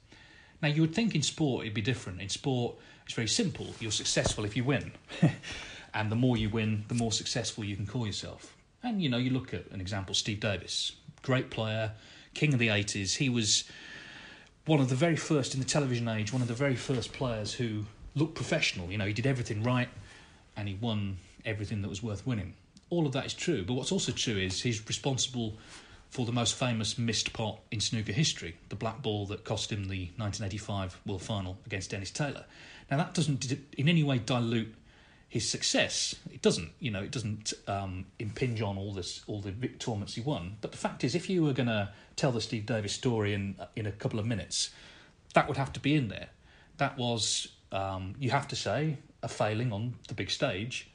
Now, 0.63 0.69
you 0.69 0.79
would 0.79 0.95
think 0.95 1.13
in 1.13 1.21
sport 1.21 1.65
it'd 1.65 1.73
be 1.73 1.81
different. 1.81 2.21
In 2.21 2.29
sport, 2.29 2.75
it's 3.03 3.13
very 3.13 3.27
simple. 3.27 3.67
You're 3.81 3.91
successful 3.91 4.45
if 4.45 4.55
you 4.55 4.63
win. 4.63 4.93
and 5.93 6.09
the 6.09 6.15
more 6.15 6.37
you 6.37 6.49
win, 6.49 6.85
the 6.87 6.95
more 6.95 7.11
successful 7.11 7.65
you 7.65 7.75
can 7.75 7.85
call 7.85 8.07
yourself. 8.07 8.55
And, 8.81 9.01
you 9.01 9.09
know, 9.09 9.17
you 9.17 9.29
look 9.29 9.53
at 9.53 9.69
an 9.71 9.81
example 9.81 10.15
Steve 10.15 10.39
Davis, 10.39 10.93
great 11.21 11.49
player, 11.49 11.91
king 12.33 12.53
of 12.53 12.59
the 12.59 12.69
80s. 12.69 13.17
He 13.17 13.27
was 13.27 13.65
one 14.65 14.79
of 14.79 14.87
the 14.87 14.95
very 14.95 15.17
first 15.17 15.53
in 15.53 15.59
the 15.59 15.65
television 15.65 16.07
age, 16.07 16.31
one 16.31 16.41
of 16.41 16.47
the 16.47 16.53
very 16.53 16.77
first 16.77 17.11
players 17.11 17.53
who 17.53 17.83
looked 18.15 18.35
professional. 18.35 18.89
You 18.89 18.97
know, 18.97 19.05
he 19.05 19.13
did 19.13 19.27
everything 19.27 19.63
right 19.63 19.89
and 20.55 20.69
he 20.69 20.75
won 20.75 21.17
everything 21.43 21.81
that 21.81 21.89
was 21.89 22.01
worth 22.01 22.25
winning. 22.25 22.53
All 22.89 23.05
of 23.05 23.11
that 23.11 23.25
is 23.25 23.33
true, 23.33 23.65
but 23.65 23.73
what's 23.73 23.91
also 23.91 24.13
true 24.13 24.37
is 24.37 24.61
he's 24.61 24.87
responsible 24.87 25.55
for 26.13 26.27
the 26.27 26.31
most 26.31 26.53
famous 26.53 26.99
missed 26.99 27.33
pot 27.33 27.59
in 27.71 27.79
snooker 27.79 28.11
history, 28.11 28.55
the 28.69 28.75
black 28.75 29.01
ball 29.01 29.25
that 29.25 29.43
cost 29.43 29.71
him 29.71 29.85
the 29.85 30.11
1985 30.17 30.99
World 31.07 31.23
Final 31.23 31.57
against 31.65 31.89
Dennis 31.89 32.11
Taylor. 32.11 32.45
Now, 32.91 32.97
that 32.97 33.15
doesn't 33.15 33.51
in 33.75 33.89
any 33.89 34.03
way 34.03 34.19
dilute 34.19 34.75
his 35.27 35.49
success. 35.49 36.13
It 36.31 36.43
doesn't, 36.43 36.69
you 36.79 36.91
know, 36.91 37.01
it 37.01 37.09
doesn't 37.09 37.53
um, 37.67 38.05
impinge 38.19 38.61
on 38.61 38.77
all 38.77 38.93
this, 38.93 39.23
all 39.25 39.41
the 39.41 39.53
tournaments 39.79 40.13
he 40.13 40.21
won. 40.21 40.57
But 40.61 40.71
the 40.71 40.77
fact 40.77 41.03
is, 41.03 41.15
if 41.15 41.31
you 41.31 41.43
were 41.43 41.53
going 41.53 41.65
to 41.65 41.89
tell 42.15 42.31
the 42.31 42.41
Steve 42.41 42.67
Davis 42.67 42.93
story 42.93 43.33
in 43.33 43.55
in 43.75 43.87
a 43.87 43.91
couple 43.91 44.19
of 44.19 44.27
minutes, 44.27 44.69
that 45.33 45.47
would 45.47 45.57
have 45.57 45.73
to 45.73 45.79
be 45.79 45.95
in 45.95 46.09
there. 46.09 46.29
That 46.77 46.95
was, 46.95 47.47
um, 47.71 48.13
you 48.19 48.29
have 48.29 48.47
to 48.49 48.55
say, 48.55 48.99
a 49.23 49.27
failing 49.27 49.73
on 49.73 49.95
the 50.09 50.13
big 50.13 50.29
stage. 50.29 50.91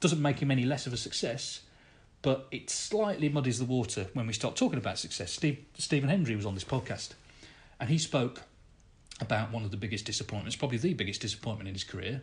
Doesn't 0.00 0.22
make 0.22 0.38
him 0.38 0.50
any 0.50 0.64
less 0.64 0.86
of 0.86 0.94
a 0.94 0.96
success, 0.96 1.60
but 2.22 2.46
it 2.50 2.70
slightly 2.70 3.28
muddies 3.28 3.58
the 3.58 3.64
water 3.64 4.06
when 4.14 4.26
we 4.26 4.32
start 4.32 4.56
talking 4.56 4.78
about 4.78 4.98
success. 4.98 5.32
Steve, 5.32 5.58
Stephen 5.76 6.08
Hendry 6.08 6.36
was 6.36 6.46
on 6.46 6.54
this 6.54 6.64
podcast, 6.64 7.10
and 7.80 7.90
he 7.90 7.98
spoke 7.98 8.42
about 9.20 9.52
one 9.52 9.64
of 9.64 9.70
the 9.70 9.76
biggest 9.76 10.04
disappointments, 10.04 10.56
probably 10.56 10.78
the 10.78 10.94
biggest 10.94 11.20
disappointment 11.20 11.68
in 11.68 11.74
his 11.74 11.84
career, 11.84 12.22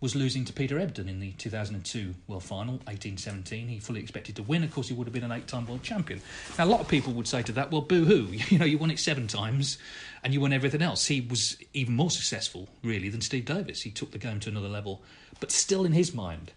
was 0.00 0.16
losing 0.16 0.44
to 0.44 0.52
Peter 0.52 0.80
Ebdon 0.80 1.08
in 1.08 1.20
the 1.20 1.30
2002 1.32 2.12
World 2.26 2.42
Final, 2.42 2.74
1817. 2.74 3.68
He 3.68 3.78
fully 3.78 4.00
expected 4.00 4.34
to 4.34 4.42
win. 4.42 4.64
Of 4.64 4.74
course, 4.74 4.88
he 4.88 4.94
would 4.94 5.06
have 5.06 5.14
been 5.14 5.22
an 5.22 5.30
eight-time 5.30 5.64
world 5.64 5.84
champion. 5.84 6.20
Now, 6.58 6.64
a 6.64 6.66
lot 6.66 6.80
of 6.80 6.88
people 6.88 7.12
would 7.12 7.28
say 7.28 7.42
to 7.42 7.52
that, 7.52 7.70
well, 7.70 7.82
boo-hoo, 7.82 8.26
you 8.48 8.58
know, 8.58 8.64
you 8.64 8.78
won 8.78 8.90
it 8.90 8.98
seven 8.98 9.28
times 9.28 9.78
and 10.24 10.34
you 10.34 10.40
won 10.40 10.52
everything 10.52 10.82
else. 10.82 11.06
He 11.06 11.20
was 11.20 11.56
even 11.72 11.94
more 11.94 12.10
successful, 12.10 12.68
really, 12.82 13.10
than 13.10 13.20
Steve 13.20 13.44
Davis. 13.44 13.82
He 13.82 13.92
took 13.92 14.10
the 14.10 14.18
game 14.18 14.40
to 14.40 14.50
another 14.50 14.68
level. 14.68 15.02
But 15.38 15.52
still 15.52 15.84
in 15.84 15.92
his 15.92 16.12
mind, 16.12 16.50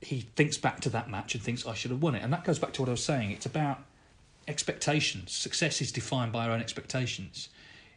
he 0.00 0.20
thinks 0.20 0.56
back 0.56 0.80
to 0.80 0.90
that 0.90 1.10
match 1.10 1.34
and 1.34 1.42
thinks 1.42 1.66
I 1.66 1.74
should 1.74 1.90
have 1.90 2.02
won 2.02 2.14
it, 2.14 2.22
and 2.22 2.32
that 2.32 2.44
goes 2.44 2.58
back 2.58 2.72
to 2.74 2.82
what 2.82 2.88
I 2.88 2.92
was 2.92 3.04
saying. 3.04 3.30
It's 3.30 3.46
about 3.46 3.80
expectations. 4.48 5.32
Success 5.32 5.80
is 5.80 5.92
defined 5.92 6.32
by 6.32 6.46
our 6.46 6.52
own 6.52 6.60
expectations. 6.60 7.48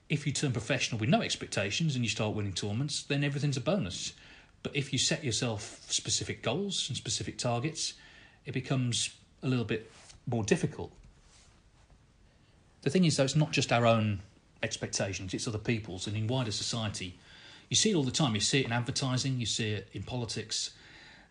If 0.10 0.28
you 0.28 0.34
turn 0.34 0.52
professional 0.52 1.00
with 1.00 1.10
no 1.10 1.22
expectations 1.22 1.96
and 1.96 2.04
you 2.04 2.10
start 2.10 2.36
winning 2.36 2.54
tournaments, 2.54 3.04
then 3.04 3.24
everything's 3.24 3.58
a 3.58 3.62
bonus. 3.62 4.14
But 4.62 4.76
if 4.76 4.94
you 4.94 5.00
set 5.00 5.24
yourself 5.24 5.82
specific 5.88 6.42
goals 6.42 6.88
and 6.88 6.98
specific 6.98 7.38
targets, 7.38 7.94
it 8.46 8.52
becomes 8.52 9.12
a 9.42 9.48
little 9.48 9.66
bit 9.66 9.92
more 10.28 10.44
difficult. 10.44 10.92
The 12.82 12.90
thing 12.90 13.06
is, 13.06 13.16
though, 13.16 13.24
it's 13.24 13.36
not 13.36 13.52
just 13.52 13.72
our 13.72 13.86
own 13.86 14.22
expectations, 14.62 15.34
it's 15.34 15.48
other 15.48 15.58
people's, 15.58 16.06
and 16.08 16.16
in 16.16 16.28
wider 16.28 16.52
society. 16.52 17.18
You 17.70 17.76
see 17.76 17.92
it 17.92 17.96
all 17.96 18.04
the 18.04 18.12
time. 18.12 18.36
You 18.36 18.42
see 18.42 18.60
it 18.60 18.66
in 18.66 18.72
advertising, 18.72 19.40
you 19.40 19.46
see 19.46 19.72
it 19.72 19.88
in 19.94 20.04
politics. 20.04 20.72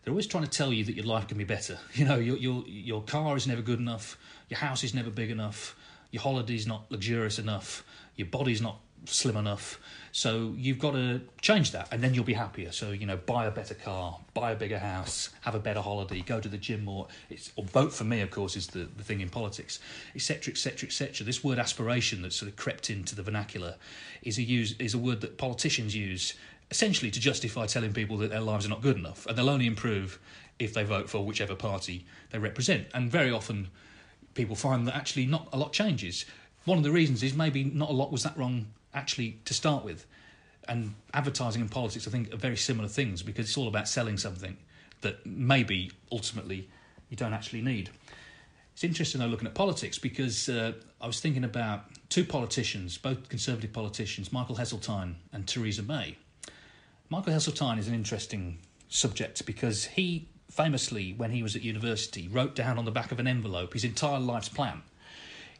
They're 0.03 0.11
always 0.11 0.27
trying 0.27 0.43
to 0.43 0.49
tell 0.49 0.73
you 0.73 0.83
that 0.85 0.95
your 0.95 1.05
life 1.05 1.27
can 1.27 1.37
be 1.37 1.43
better. 1.43 1.79
You 1.93 2.05
know, 2.05 2.15
your, 2.15 2.37
your, 2.37 2.63
your 2.67 3.01
car 3.03 3.37
is 3.37 3.47
never 3.47 3.61
good 3.61 3.79
enough, 3.79 4.17
your 4.49 4.59
house 4.59 4.83
is 4.83 4.93
never 4.93 5.09
big 5.09 5.31
enough, 5.31 5.75
your 6.11 6.21
holiday's 6.21 6.67
not 6.67 6.85
luxurious 6.89 7.39
enough, 7.39 7.83
your 8.15 8.27
body's 8.27 8.61
not 8.61 8.79
slim 9.05 9.37
enough. 9.37 9.79
So 10.11 10.53
you've 10.57 10.79
got 10.79 10.91
to 10.91 11.21
change 11.41 11.71
that, 11.71 11.87
and 11.91 12.03
then 12.03 12.13
you'll 12.13 12.23
be 12.23 12.33
happier. 12.33 12.71
So 12.71 12.91
you 12.91 13.05
know, 13.05 13.17
buy 13.17 13.45
a 13.45 13.51
better 13.51 13.73
car, 13.73 14.19
buy 14.33 14.51
a 14.51 14.55
bigger 14.55 14.79
house, 14.79 15.29
have 15.41 15.55
a 15.55 15.59
better 15.59 15.81
holiday, 15.81 16.21
go 16.21 16.39
to 16.39 16.47
the 16.47 16.57
gym 16.57 16.85
more. 16.85 17.07
It's, 17.29 17.51
or 17.55 17.65
vote 17.65 17.93
for 17.93 18.03
me, 18.03 18.21
of 18.21 18.29
course, 18.29 18.55
is 18.55 18.67
the, 18.67 18.87
the 18.97 19.03
thing 19.03 19.21
in 19.21 19.29
politics, 19.29 19.79
etc., 20.15 20.51
etc., 20.51 20.87
etc. 20.87 21.25
This 21.25 21.43
word 21.43 21.59
aspiration 21.59 22.21
that 22.21 22.33
sort 22.33 22.49
of 22.49 22.57
crept 22.57 22.89
into 22.89 23.15
the 23.15 23.23
vernacular 23.23 23.75
is 24.21 24.37
a 24.37 24.43
use 24.43 24.75
is 24.79 24.93
a 24.93 24.99
word 24.99 25.21
that 25.21 25.37
politicians 25.37 25.95
use 25.95 26.33
essentially 26.73 27.11
to 27.11 27.19
justify 27.19 27.67
telling 27.67 27.93
people 27.93 28.17
that 28.17 28.31
their 28.31 28.41
lives 28.41 28.65
are 28.65 28.69
not 28.69 28.81
good 28.81 28.97
enough, 28.97 29.27
and 29.27 29.37
they'll 29.37 29.47
only 29.47 29.67
improve 29.67 30.19
if 30.57 30.73
they 30.73 30.83
vote 30.83 31.07
for 31.07 31.23
whichever 31.23 31.53
party 31.53 32.03
they 32.31 32.39
represent. 32.39 32.87
And 32.95 33.11
very 33.11 33.29
often, 33.29 33.69
people 34.33 34.55
find 34.55 34.87
that 34.87 34.95
actually 34.95 35.27
not 35.27 35.47
a 35.53 35.57
lot 35.57 35.71
changes. 35.71 36.25
One 36.65 36.79
of 36.79 36.83
the 36.83 36.89
reasons 36.89 37.21
is 37.21 37.35
maybe 37.35 37.63
not 37.63 37.91
a 37.91 37.93
lot 37.93 38.11
was 38.11 38.23
that 38.23 38.35
wrong 38.35 38.65
actually 38.91 39.37
to 39.45 39.53
start 39.53 39.85
with. 39.85 40.07
And 40.67 40.95
advertising 41.13 41.61
and 41.61 41.69
politics, 41.69 42.07
I 42.07 42.11
think, 42.11 42.33
are 42.33 42.37
very 42.37 42.57
similar 42.57 42.87
things 42.87 43.21
because 43.21 43.45
it's 43.45 43.57
all 43.57 43.67
about 43.67 43.87
selling 43.87 44.17
something 44.17 44.57
that 45.01 45.23
maybe 45.27 45.91
ultimately 46.11 46.69
you 47.09 47.17
don't 47.17 47.33
actually 47.33 47.61
need. 47.61 47.91
It's 48.73 48.83
interesting 48.83 49.21
though 49.21 49.27
looking 49.27 49.47
at 49.47 49.53
politics 49.53 49.99
because 49.99 50.49
uh, 50.49 50.71
I 50.99 51.05
was 51.05 51.19
thinking 51.19 51.43
about 51.43 51.83
two 52.09 52.25
politicians, 52.25 52.97
both 52.97 53.29
Conservative 53.29 53.71
politicians, 53.73 54.33
Michael 54.33 54.55
Heseltine 54.55 55.15
and 55.31 55.47
Theresa 55.47 55.83
May. 55.83 56.17
Michael 57.13 57.33
Heseltine 57.33 57.77
is 57.77 57.87
an 57.87 57.93
interesting 57.93 58.57
subject 58.89 59.45
because 59.45 59.85
he 59.85 60.29
famously, 60.49 61.13
when 61.13 61.29
he 61.29 61.43
was 61.43 61.55
at 61.55 61.61
university, 61.61 62.27
wrote 62.27 62.55
down 62.55 62.79
on 62.79 62.85
the 62.85 62.91
back 62.91 63.11
of 63.11 63.19
an 63.19 63.27
envelope 63.27 63.73
his 63.73 63.83
entire 63.83 64.19
life's 64.19 64.49
plan 64.49 64.81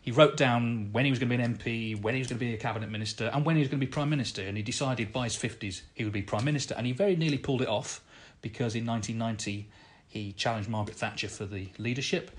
he 0.02 0.10
wrote 0.10 0.36
down 0.36 0.90
when 0.92 1.06
he 1.06 1.12
was 1.12 1.20
going 1.20 1.30
to 1.30 1.38
be 1.38 1.44
an 1.44 1.56
MP, 1.56 2.02
when 2.02 2.16
he 2.16 2.20
was 2.20 2.28
going 2.28 2.40
to 2.40 2.46
be 2.46 2.56
a 2.56 2.58
cabinet 2.58 2.90
minister, 2.90 3.30
and 3.32 3.46
when 3.46 3.56
he 3.56 3.62
was 3.62 3.70
going 3.70 3.80
to 3.80 3.86
be 3.86 3.90
prime 3.90 4.10
minister. 4.10 4.42
And 4.42 4.58
he 4.58 4.64
decided 4.64 5.14
by 5.14 5.26
his 5.26 5.36
fifties 5.36 5.84
he 5.94 6.04
would 6.04 6.12
be 6.12 6.24
prime 6.24 6.44
minister, 6.44 6.74
and 6.76 6.86
he 6.86 6.92
very 6.92 7.16
nearly 7.16 7.38
pulled 7.38 7.62
it 7.62 7.70
off 7.70 8.02
because 8.42 8.76
in 8.76 8.86
1990 8.86 9.70
he 10.08 10.34
challenged 10.34 10.68
Margaret 10.68 10.98
Thatcher 10.98 11.30
for 11.30 11.46
the 11.46 11.70
leadership, 11.78 12.32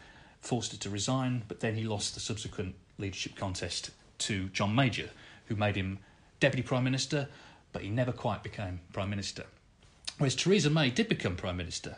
forced 0.42 0.72
her 0.72 0.78
to 0.78 0.90
resign, 0.90 1.44
but 1.48 1.60
then 1.60 1.76
he 1.76 1.84
lost 1.84 2.12
the 2.12 2.20
subsequent 2.20 2.74
leadership 2.98 3.34
contest 3.34 3.92
to 4.18 4.48
John 4.48 4.74
Major, 4.74 5.08
who 5.46 5.56
made 5.56 5.76
him 5.76 6.00
deputy 6.40 6.62
prime 6.62 6.84
minister, 6.84 7.28
but 7.74 7.82
he 7.82 7.90
never 7.90 8.12
quite 8.12 8.42
became 8.42 8.80
prime 8.94 9.10
minister. 9.10 9.44
Whereas 10.16 10.34
Theresa 10.34 10.70
May 10.70 10.88
did 10.88 11.08
become 11.10 11.36
prime 11.36 11.58
minister, 11.58 11.96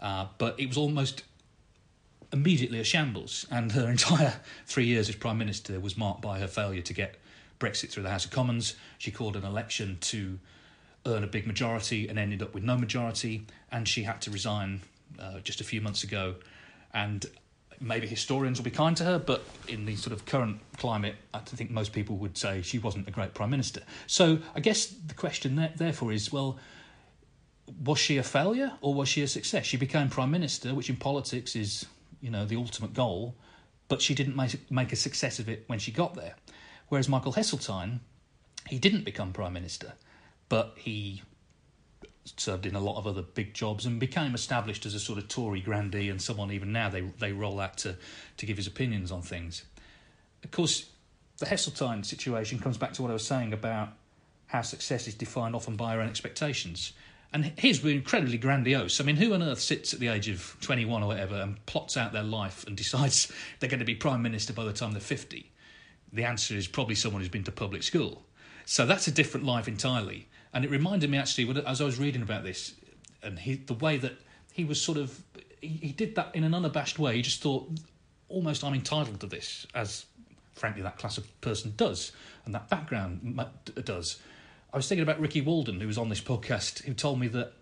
uh, 0.00 0.28
but 0.38 0.58
it 0.58 0.68
was 0.68 0.78
almost 0.78 1.24
immediately 2.32 2.78
a 2.78 2.84
shambles, 2.84 3.44
and 3.50 3.72
her 3.72 3.90
entire 3.90 4.40
three 4.66 4.86
years 4.86 5.08
as 5.08 5.16
Prime 5.16 5.36
Minister 5.36 5.80
was 5.80 5.96
marked 5.96 6.22
by 6.22 6.38
her 6.38 6.46
failure 6.46 6.82
to 6.82 6.94
get 6.94 7.16
Brexit 7.58 7.90
through 7.90 8.04
the 8.04 8.10
House 8.10 8.24
of 8.24 8.30
Commons. 8.30 8.76
She 8.96 9.10
called 9.10 9.36
an 9.36 9.44
election 9.44 9.98
to 10.02 10.38
earn 11.04 11.24
a 11.24 11.26
big 11.26 11.46
majority 11.46 12.08
and 12.08 12.18
ended 12.18 12.42
up 12.42 12.54
with 12.54 12.62
no 12.62 12.76
majority, 12.76 13.46
and 13.72 13.88
she 13.88 14.04
had 14.04 14.20
to 14.22 14.30
resign 14.30 14.82
uh, 15.18 15.40
just 15.40 15.60
a 15.60 15.64
few 15.64 15.80
months 15.80 16.04
ago. 16.04 16.36
And 16.94 17.26
maybe 17.80 18.06
historians 18.06 18.58
will 18.58 18.64
be 18.64 18.70
kind 18.70 18.96
to 18.96 19.04
her, 19.04 19.18
but 19.18 19.44
in 19.68 19.86
the 19.86 19.96
sort 19.96 20.12
of 20.12 20.26
current 20.26 20.60
climate, 20.76 21.16
I 21.32 21.38
think 21.40 21.70
most 21.70 21.92
people 21.92 22.16
would 22.16 22.36
say 22.36 22.62
she 22.62 22.78
wasn't 22.78 23.08
a 23.08 23.10
great 23.10 23.34
Prime 23.34 23.50
Minister. 23.50 23.82
So 24.06 24.38
I 24.54 24.60
guess 24.60 24.86
the 24.86 25.14
question 25.14 25.56
there, 25.56 25.72
therefore 25.76 26.12
is 26.12 26.32
well, 26.32 26.58
was 27.84 27.98
she 27.98 28.16
a 28.16 28.22
failure 28.22 28.72
or 28.80 28.94
was 28.94 29.08
she 29.08 29.22
a 29.22 29.28
success? 29.28 29.66
She 29.66 29.76
became 29.76 30.08
Prime 30.08 30.30
Minister, 30.30 30.74
which 30.74 30.88
in 30.88 30.96
politics 30.96 31.54
is 31.54 31.86
you 32.20 32.30
know, 32.30 32.44
the 32.44 32.56
ultimate 32.56 32.94
goal, 32.94 33.34
but 33.88 34.02
she 34.02 34.14
didn't 34.14 34.36
make, 34.36 34.70
make 34.70 34.92
a 34.92 34.96
success 34.96 35.38
of 35.38 35.48
it 35.48 35.64
when 35.66 35.78
she 35.78 35.92
got 35.92 36.14
there. 36.14 36.34
Whereas 36.88 37.08
Michael 37.08 37.32
Heseltine, 37.32 38.00
he 38.66 38.78
didn't 38.78 39.04
become 39.04 39.32
Prime 39.32 39.52
Minister, 39.52 39.92
but 40.48 40.74
he 40.76 41.22
served 42.36 42.66
in 42.66 42.74
a 42.74 42.80
lot 42.80 42.98
of 42.98 43.06
other 43.06 43.22
big 43.22 43.54
jobs 43.54 43.86
and 43.86 43.98
became 43.98 44.34
established 44.34 44.86
as 44.86 44.94
a 44.94 45.00
sort 45.00 45.18
of 45.18 45.28
Tory 45.28 45.60
grandee 45.60 46.08
and 46.08 46.20
someone 46.20 46.50
even 46.50 46.72
now 46.72 46.88
they, 46.88 47.00
they 47.00 47.32
roll 47.32 47.60
out 47.60 47.78
to, 47.78 47.96
to 48.36 48.46
give 48.46 48.56
his 48.56 48.66
opinions 48.66 49.10
on 49.10 49.22
things. 49.22 49.64
Of 50.44 50.50
course, 50.50 50.90
the 51.38 51.46
Heseltine 51.46 52.04
situation 52.04 52.58
comes 52.58 52.76
back 52.76 52.92
to 52.94 53.02
what 53.02 53.10
I 53.10 53.14
was 53.14 53.26
saying 53.26 53.52
about 53.52 53.90
how 54.46 54.62
success 54.62 55.06
is 55.06 55.14
defined 55.14 55.54
often 55.54 55.76
by 55.76 55.94
our 55.94 56.00
own 56.00 56.08
expectations. 56.08 56.92
And 57.32 57.52
his 57.58 57.82
were 57.82 57.90
incredibly 57.90 58.38
grandiose. 58.38 59.00
I 59.00 59.04
mean, 59.04 59.16
who 59.16 59.34
on 59.34 59.42
earth 59.42 59.60
sits 59.60 59.92
at 59.92 60.00
the 60.00 60.08
age 60.08 60.28
of 60.28 60.56
21 60.62 61.02
or 61.02 61.06
whatever 61.06 61.36
and 61.36 61.64
plots 61.66 61.96
out 61.96 62.12
their 62.12 62.22
life 62.22 62.66
and 62.66 62.76
decides 62.76 63.30
they're 63.60 63.68
going 63.68 63.80
to 63.80 63.86
be 63.86 63.94
Prime 63.94 64.22
Minister 64.22 64.52
by 64.52 64.64
the 64.64 64.72
time 64.72 64.92
they're 64.92 65.00
50? 65.00 65.50
The 66.12 66.24
answer 66.24 66.56
is 66.56 66.66
probably 66.66 66.94
someone 66.94 67.20
who's 67.20 67.28
been 67.28 67.44
to 67.44 67.52
public 67.52 67.82
school. 67.82 68.22
So 68.64 68.86
that's 68.86 69.06
a 69.06 69.12
different 69.12 69.46
life 69.46 69.68
entirely. 69.68 70.28
And 70.52 70.64
it 70.64 70.70
reminded 70.70 71.10
me 71.10 71.18
actually, 71.18 71.62
as 71.66 71.80
I 71.80 71.84
was 71.84 71.98
reading 71.98 72.22
about 72.22 72.42
this, 72.42 72.74
and 73.22 73.38
he, 73.38 73.56
the 73.56 73.74
way 73.74 73.96
that 73.98 74.14
he 74.52 74.64
was 74.64 74.80
sort 74.80 74.98
of, 74.98 75.22
he, 75.60 75.68
he 75.68 75.92
did 75.92 76.14
that 76.14 76.34
in 76.34 76.44
an 76.44 76.54
unabashed 76.54 76.98
way. 76.98 77.16
He 77.16 77.22
just 77.22 77.42
thought, 77.42 77.70
almost 78.28 78.64
I'm 78.64 78.74
entitled 78.74 79.20
to 79.20 79.26
this, 79.26 79.66
as 79.74 80.06
frankly 80.54 80.82
that 80.82 80.98
class 80.98 81.18
of 81.18 81.40
person 81.40 81.74
does, 81.76 82.12
and 82.44 82.54
that 82.54 82.68
background 82.68 83.40
does. 83.84 84.18
I 84.72 84.76
was 84.76 84.88
thinking 84.88 85.02
about 85.02 85.20
Ricky 85.20 85.40
Walden, 85.40 85.80
who 85.80 85.86
was 85.86 85.98
on 85.98 86.08
this 86.08 86.20
podcast, 86.20 86.84
who 86.84 86.94
told 86.94 87.20
me 87.20 87.28
that, 87.28 87.52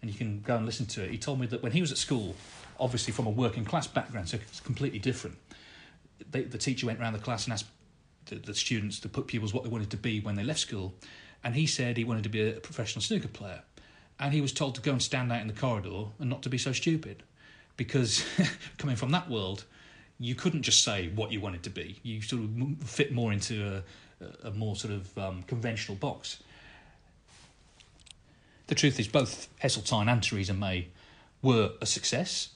and 0.00 0.10
you 0.10 0.16
can 0.16 0.40
go 0.40 0.56
and 0.56 0.66
listen 0.66 0.86
to 0.86 1.02
it. 1.04 1.10
He 1.10 1.18
told 1.18 1.40
me 1.40 1.46
that 1.46 1.62
when 1.62 1.72
he 1.72 1.80
was 1.80 1.90
at 1.90 1.98
school, 1.98 2.34
obviously 2.78 3.12
from 3.12 3.26
a 3.26 3.30
working 3.30 3.64
class 3.64 3.86
background, 3.86 4.28
so 4.28 4.36
it's 4.36 4.60
completely 4.60 4.98
different. 4.98 5.36
They, 6.30 6.42
the 6.42 6.58
teacher 6.58 6.86
went 6.86 7.00
around 7.00 7.14
the 7.14 7.18
class 7.18 7.44
and 7.44 7.52
asked 7.52 7.66
the, 8.26 8.36
the 8.36 8.54
students, 8.54 9.00
the 9.00 9.08
pupils, 9.08 9.52
what 9.52 9.64
they 9.64 9.70
wanted 9.70 9.90
to 9.90 9.96
be 9.96 10.20
when 10.20 10.36
they 10.36 10.44
left 10.44 10.60
school, 10.60 10.94
and 11.44 11.54
he 11.54 11.66
said 11.66 11.96
he 11.96 12.04
wanted 12.04 12.22
to 12.22 12.28
be 12.28 12.48
a 12.48 12.52
professional 12.60 13.02
snooker 13.02 13.28
player, 13.28 13.62
and 14.18 14.32
he 14.32 14.40
was 14.40 14.52
told 14.52 14.74
to 14.76 14.80
go 14.80 14.92
and 14.92 15.02
stand 15.02 15.32
out 15.32 15.40
in 15.40 15.48
the 15.48 15.52
corridor 15.52 16.04
and 16.18 16.30
not 16.30 16.42
to 16.42 16.48
be 16.48 16.58
so 16.58 16.72
stupid, 16.72 17.22
because 17.76 18.24
coming 18.78 18.96
from 18.96 19.10
that 19.10 19.28
world, 19.28 19.64
you 20.18 20.34
couldn't 20.34 20.62
just 20.62 20.84
say 20.84 21.08
what 21.08 21.32
you 21.32 21.40
wanted 21.40 21.62
to 21.64 21.70
be. 21.70 21.98
You 22.02 22.22
sort 22.22 22.42
of 22.42 22.88
fit 22.88 23.12
more 23.12 23.32
into 23.32 23.82
a, 24.22 24.48
a 24.48 24.50
more 24.52 24.76
sort 24.76 24.94
of 24.94 25.18
um, 25.18 25.42
conventional 25.44 25.96
box. 25.96 26.38
The 28.68 28.74
truth 28.74 29.00
is, 29.00 29.08
both 29.08 29.48
Heseltine 29.60 30.08
and 30.08 30.22
Theresa 30.22 30.54
May 30.54 30.88
were 31.42 31.72
a 31.80 31.86
success, 31.86 32.50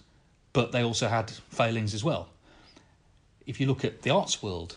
but 0.52 0.72
they 0.72 0.82
also 0.82 1.08
had 1.08 1.30
failings 1.50 1.92
as 1.92 2.04
well. 2.04 2.28
If 3.46 3.60
you 3.60 3.66
look 3.66 3.84
at 3.84 4.02
the 4.02 4.10
arts 4.10 4.42
world, 4.42 4.76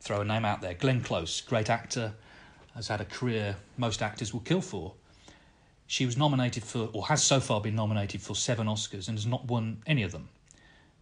throw 0.00 0.22
a 0.22 0.24
name 0.24 0.44
out 0.44 0.60
there 0.60 0.74
Glenn 0.74 1.02
Close, 1.02 1.40
great 1.42 1.70
actor, 1.70 2.14
has 2.74 2.88
had 2.88 3.00
a 3.00 3.04
career 3.04 3.56
most 3.76 4.02
actors 4.02 4.32
will 4.32 4.40
kill 4.40 4.60
for. 4.60 4.94
She 5.86 6.06
was 6.06 6.16
nominated 6.16 6.64
for, 6.64 6.88
or 6.92 7.06
has 7.06 7.22
so 7.22 7.40
far 7.40 7.60
been 7.60 7.74
nominated 7.74 8.22
for 8.22 8.34
seven 8.34 8.66
Oscars 8.66 9.08
and 9.08 9.18
has 9.18 9.26
not 9.26 9.46
won 9.46 9.82
any 9.86 10.02
of 10.02 10.12
them. 10.12 10.28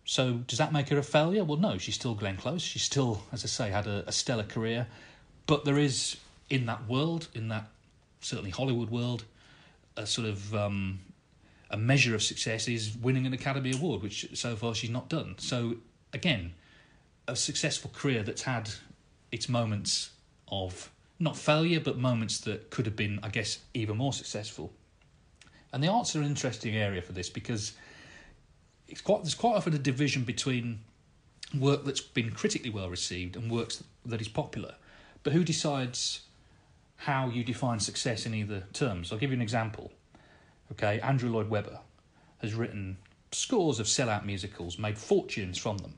So 0.04 0.34
does 0.46 0.58
that 0.58 0.72
make 0.72 0.88
her 0.88 0.98
a 0.98 1.02
failure? 1.02 1.44
Well, 1.44 1.58
no, 1.58 1.78
she's 1.78 1.94
still 1.94 2.14
Glenn 2.14 2.36
Close. 2.36 2.62
She's 2.62 2.82
still, 2.82 3.22
as 3.32 3.44
I 3.44 3.46
say, 3.46 3.70
had 3.70 3.86
a, 3.86 4.04
a 4.08 4.12
stellar 4.12 4.42
career. 4.42 4.88
But 5.46 5.64
there 5.64 5.78
is, 5.78 6.16
in 6.48 6.66
that 6.66 6.88
world, 6.88 7.28
in 7.34 7.48
that 7.48 7.66
certainly 8.20 8.50
Hollywood 8.50 8.90
world, 8.90 9.24
a 9.96 10.06
sort 10.06 10.26
of 10.26 10.54
um, 10.54 11.00
a 11.70 11.76
measure 11.76 12.14
of 12.14 12.22
success 12.22 12.66
is 12.68 12.96
winning 12.96 13.26
an 13.26 13.32
Academy 13.32 13.72
Award, 13.72 14.02
which 14.02 14.26
so 14.34 14.56
far 14.56 14.74
she's 14.74 14.90
not 14.90 15.08
done. 15.08 15.36
So 15.38 15.76
again, 16.12 16.54
a 17.28 17.36
successful 17.36 17.90
career 17.94 18.22
that's 18.22 18.42
had 18.42 18.70
its 19.30 19.48
moments 19.48 20.10
of 20.48 20.90
not 21.20 21.36
failure, 21.36 21.78
but 21.80 21.98
moments 21.98 22.40
that 22.40 22.70
could 22.70 22.86
have 22.86 22.96
been, 22.96 23.20
I 23.22 23.28
guess, 23.28 23.58
even 23.74 23.96
more 23.96 24.12
successful. 24.12 24.72
And 25.72 25.84
the 25.84 25.88
arts 25.88 26.16
are 26.16 26.20
an 26.20 26.26
interesting 26.26 26.74
area 26.74 27.02
for 27.02 27.12
this 27.12 27.28
because 27.28 27.74
it's 28.88 29.00
quite 29.00 29.22
there's 29.22 29.34
quite 29.34 29.54
often 29.54 29.74
a 29.74 29.78
division 29.78 30.24
between 30.24 30.80
work 31.56 31.84
that's 31.84 32.00
been 32.00 32.30
critically 32.32 32.70
well 32.70 32.90
received 32.90 33.36
and 33.36 33.50
works 33.50 33.84
that 34.04 34.20
is 34.20 34.28
popular. 34.28 34.74
But 35.22 35.32
who 35.32 35.44
decides 35.44 36.22
how 37.00 37.30
you 37.30 37.42
define 37.42 37.80
success 37.80 38.26
in 38.26 38.34
either 38.34 38.64
terms. 38.74 39.10
I'll 39.10 39.18
give 39.18 39.30
you 39.30 39.36
an 39.36 39.42
example. 39.42 39.90
Okay, 40.72 41.00
Andrew 41.00 41.30
Lloyd 41.30 41.48
Webber. 41.48 41.80
has 42.38 42.54
written 42.54 42.98
scores 43.32 43.80
of 43.80 43.86
sellout 43.86 44.26
musicals, 44.26 44.78
made 44.78 44.98
fortunes 44.98 45.56
from 45.56 45.78
them. 45.78 45.94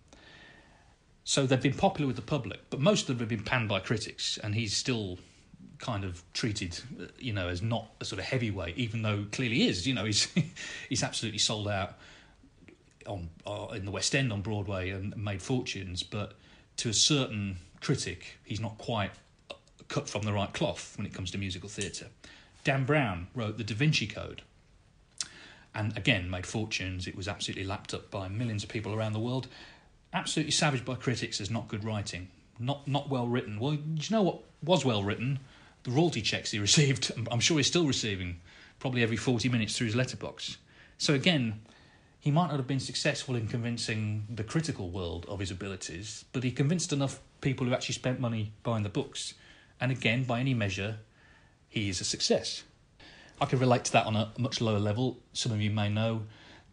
So 1.25 1.47
they've 1.47 1.63
been 1.63 1.75
popular 1.75 2.07
with 2.07 2.17
the 2.17 2.23
public, 2.23 2.61
but 2.71 2.81
most 2.81 3.03
of 3.03 3.07
them 3.09 3.19
have 3.21 3.29
been 3.29 3.45
panned 3.45 3.69
by 3.69 3.81
critics, 3.81 4.39
and 4.43 4.55
he's 4.55 4.77
still 4.77 5.19
kind 5.79 6.05
of 6.05 6.23
treated, 6.33 6.79
uh, 7.01 7.07
you 7.19 7.33
know, 7.33 7.49
as 7.49 7.61
not 7.61 7.89
a 8.01 8.05
sort 8.05 8.19
of 8.19 8.25
heavyweight, 8.25 8.77
even 8.79 9.03
though 9.03 9.27
clearly 9.31 9.69
is. 9.69 9.87
You 9.87 9.95
know, 9.95 10.05
he's 10.07 10.29
he's 10.89 11.03
absolutely 11.03 11.39
sold 11.39 11.69
out 11.69 11.99
on 13.07 13.29
uh, 13.47 13.69
in 13.75 13.85
the 13.85 13.91
West 13.91 14.15
End 14.15 14.33
on 14.33 14.43
Broadway 14.43 14.91
and 14.91 15.17
made 15.17 15.43
fortunes, 15.43 16.03
but 16.03 16.35
to 16.79 16.89
a 16.89 16.95
certain 16.95 17.59
critic, 17.81 18.39
he's 18.45 18.61
not 18.61 18.79
quite 18.79 19.11
uh, 19.51 19.55
cut 19.89 20.09
from 20.09 20.23
the 20.23 20.33
right 20.33 20.53
cloth 20.53 20.95
when 20.97 21.07
it 21.07 21.13
comes 21.13 21.31
to 21.33 21.39
musical 21.39 21.69
theatre. 21.69 22.07
Dan 22.65 22.85
Brown 22.85 23.27
wrote 23.35 23.59
The 23.59 23.65
Da 23.65 23.75
Vinci 23.75 24.07
Code, 24.07 24.43
and 25.75 25.97
again 25.97 26.31
made 26.31 26.47
fortunes. 26.47 27.07
It 27.07 27.17
was 27.17 27.29
absolutely 27.29 27.65
lapped 27.65 27.93
up 27.93 28.11
by 28.11 28.29
millions 28.29 28.63
of 28.63 28.71
people 28.71 28.95
around 28.95 29.13
the 29.13 29.21
world. 29.21 29.49
Absolutely 30.13 30.53
savaged 30.53 30.85
by 30.85 30.95
critics 30.95 31.41
as 31.41 31.51
not 31.51 31.69
good 31.69 31.85
writing, 31.85 32.29
not 32.59 32.87
not 32.87 33.09
well 33.09 33.27
written. 33.27 33.59
Well, 33.59 33.75
you 33.75 34.11
know 34.11 34.23
what 34.23 34.41
was 34.63 34.85
well 34.85 35.03
written? 35.03 35.39
The 35.85 35.91
royalty 35.91 36.23
checks 36.23 36.51
he 36.51 36.59
received. 36.69 37.11
I'm 37.31 37.41
sure 37.41 37.57
he's 37.57 37.67
still 37.67 37.87
receiving, 37.87 38.41
probably 38.79 39.03
every 39.03 39.17
40 39.17 39.49
minutes 39.49 39.77
through 39.77 39.87
his 39.87 39.97
letterbox. 39.97 40.59
So 40.99 41.15
again, 41.15 41.63
he 42.21 42.31
might 42.31 42.49
not 42.49 42.57
have 42.57 42.69
been 42.69 42.79
successful 42.79 43.35
in 43.35 43.49
convincing 43.49 44.27
the 44.33 44.45
critical 44.45 44.91
world 44.91 45.27
of 45.29 45.41
his 45.41 45.51
abilities, 45.51 46.25
but 46.33 46.45
he 46.45 46.53
convinced 46.53 46.93
enough 46.93 47.21
people 47.41 47.67
who 47.67 47.75
actually 47.75 47.95
spent 47.95 48.21
money 48.21 48.53
buying 48.63 48.85
the 48.85 48.89
books. 48.89 49.35
And 49.81 49.91
again, 49.91 50.23
by 50.23 50.39
any 50.39 50.55
measure, 50.55 50.99
he 51.69 51.89
is 51.89 52.01
a 52.01 52.05
success. 52.05 52.63
I 53.41 53.47
can 53.47 53.59
relate 53.59 53.85
to 53.87 53.93
that 53.95 54.07
on 54.07 54.15
a 54.15 54.31
much 54.39 54.61
lower 54.61 54.79
level. 54.79 55.19
Some 55.33 55.51
of 55.51 55.61
you 55.61 55.71
may 55.71 55.89
know 55.89 56.23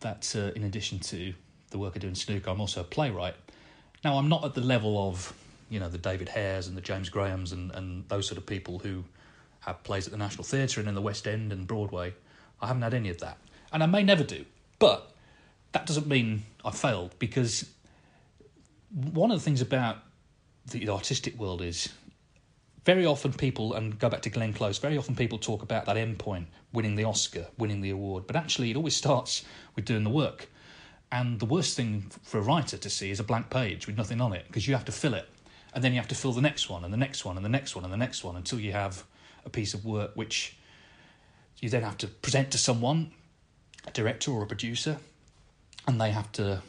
that 0.02 0.36
uh, 0.36 0.52
in 0.56 0.64
addition 0.64 1.00
to 1.00 1.34
the 1.70 1.78
work 1.80 1.94
I 1.96 2.00
do 2.00 2.08
in 2.08 2.16
snooker, 2.16 2.50
I'm 2.50 2.62
also 2.62 2.82
a 2.82 2.84
playwright. 2.84 3.36
Now, 4.04 4.18
I'm 4.18 4.30
not 4.30 4.46
at 4.46 4.54
the 4.54 4.62
level 4.62 5.08
of, 5.08 5.34
you 5.70 5.80
know, 5.80 5.90
the 5.90 5.98
David 5.98 6.30
Hares 6.30 6.68
and 6.68 6.76
the 6.78 6.82
James 6.82 7.10
Grahams 7.10 7.52
and, 7.52 7.72
and 7.72 8.08
those 8.10 8.28
sort 8.28 8.38
of 8.38 8.46
people 8.46 8.80
who 8.80 9.04
have 9.62 9.84
plays 9.84 10.06
at 10.08 10.12
the 10.12 10.18
National 10.18 10.44
Theatre 10.44 10.80
and 10.80 10.88
in 10.88 10.96
the 10.96 11.02
West 11.02 11.28
End 11.28 11.52
and 11.52 11.68
Broadway. 11.68 12.14
I 12.62 12.68
haven't 12.68 12.82
had 12.82 12.94
any 12.94 13.10
of 13.10 13.20
that. 13.20 13.38
And 13.72 13.84
I 13.84 13.86
may 13.86 14.04
never 14.04 14.24
do. 14.24 14.46
But 14.80 15.12
that 15.74 15.86
doesn't 15.86 16.08
mean 16.08 16.44
I 16.64 16.72
failed 16.72 17.14
because 17.20 17.70
one 18.90 19.32
of 19.32 19.38
the 19.38 19.44
things 19.44 19.62
about 19.62 19.98
the 20.72 20.90
artistic 20.90 21.38
world 21.38 21.62
is 21.62 21.90
very 22.86 23.06
often 23.06 23.34
people, 23.34 23.74
and 23.74 24.00
go 24.00 24.10
back 24.10 24.22
to 24.24 24.30
Glenn 24.30 24.54
Close, 24.54 24.80
very 24.80 24.98
often 24.98 25.16
people 25.16 25.38
talk 25.38 25.62
about 25.62 25.86
that 25.86 25.98
end 25.98 26.18
point, 26.18 26.48
winning 26.74 26.96
the 26.96 27.04
Oscar, 27.04 27.46
winning 27.58 27.82
the 27.82 27.90
award, 27.90 28.26
but 28.26 28.36
actually 28.36 28.72
it 28.72 28.78
always 28.78 28.96
starts 28.96 29.44
with 29.76 29.86
doing 29.86 30.04
the 30.04 30.10
work. 30.10 30.50
And 31.12 31.40
the 31.40 31.46
worst 31.46 31.76
thing 31.76 32.12
for 32.24 32.38
a 32.38 32.42
writer 32.42 32.78
to 32.78 32.90
see 32.90 33.10
is 33.10 33.20
a 33.20 33.24
blank 33.24 33.50
page 33.50 33.88
with 33.88 33.98
nothing 33.98 34.22
on 34.22 34.34
it 34.34 34.46
because 34.48 34.68
you 34.68 34.76
have 34.76 34.86
to 34.86 34.92
fill 34.92 35.16
it. 35.16 35.28
And 35.74 35.84
then 35.84 35.92
you 35.92 36.00
have 36.00 36.08
to 36.10 36.16
fill 36.16 36.32
the 36.32 36.42
next 36.42 36.70
one, 36.70 36.84
and 36.84 36.92
the 36.92 36.98
next 36.98 37.26
one, 37.26 37.36
and 37.36 37.46
the 37.46 37.50
next 37.50 37.76
one, 37.76 37.84
and 37.84 37.94
the 37.94 37.98
next 37.98 38.24
one 38.24 38.36
until 38.36 38.60
you 38.60 38.72
have 38.72 39.04
a 39.46 39.50
piece 39.50 39.74
of 39.74 39.86
work 39.86 40.12
which 40.16 40.58
you 41.60 41.70
then 41.70 41.84
have 41.84 41.98
to 42.00 42.08
present 42.08 42.52
to 42.52 42.58
someone, 42.58 43.12
a 43.86 43.92
director 43.92 44.32
or 44.32 44.44
a 44.44 44.48
producer, 44.48 44.98
and 45.88 46.02
they 46.02 46.12
have 46.12 46.32
to 46.34 46.62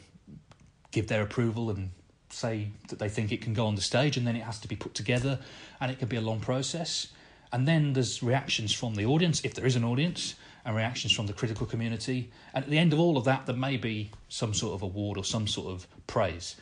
give 0.91 1.07
their 1.07 1.23
approval 1.23 1.69
and 1.69 1.91
say 2.29 2.69
that 2.89 2.99
they 2.99 3.09
think 3.09 3.31
it 3.31 3.41
can 3.41 3.53
go 3.53 3.65
on 3.65 3.75
the 3.75 3.81
stage, 3.81 4.17
and 4.17 4.27
then 4.27 4.35
it 4.35 4.43
has 4.43 4.59
to 4.59 4.67
be 4.67 4.75
put 4.75 4.93
together, 4.93 5.39
and 5.79 5.91
it 5.91 5.99
can 5.99 6.07
be 6.07 6.17
a 6.17 6.21
long 6.21 6.39
process. 6.39 7.07
And 7.51 7.67
then 7.67 7.93
there's 7.93 8.21
reactions 8.21 8.73
from 8.73 8.95
the 8.95 9.05
audience, 9.05 9.43
if 9.43 9.53
there 9.53 9.65
is 9.65 9.75
an 9.75 9.83
audience, 9.83 10.35
and 10.65 10.75
reactions 10.75 11.11
from 11.13 11.27
the 11.27 11.33
critical 11.33 11.65
community. 11.65 12.31
And 12.53 12.63
at 12.63 12.69
the 12.69 12.77
end 12.77 12.93
of 12.93 12.99
all 12.99 13.17
of 13.17 13.25
that, 13.25 13.45
there 13.45 13.55
may 13.55 13.77
be 13.77 14.11
some 14.29 14.53
sort 14.53 14.73
of 14.73 14.81
award 14.81 15.17
or 15.17 15.23
some 15.23 15.47
sort 15.47 15.67
of 15.67 15.87
praise. 16.07 16.55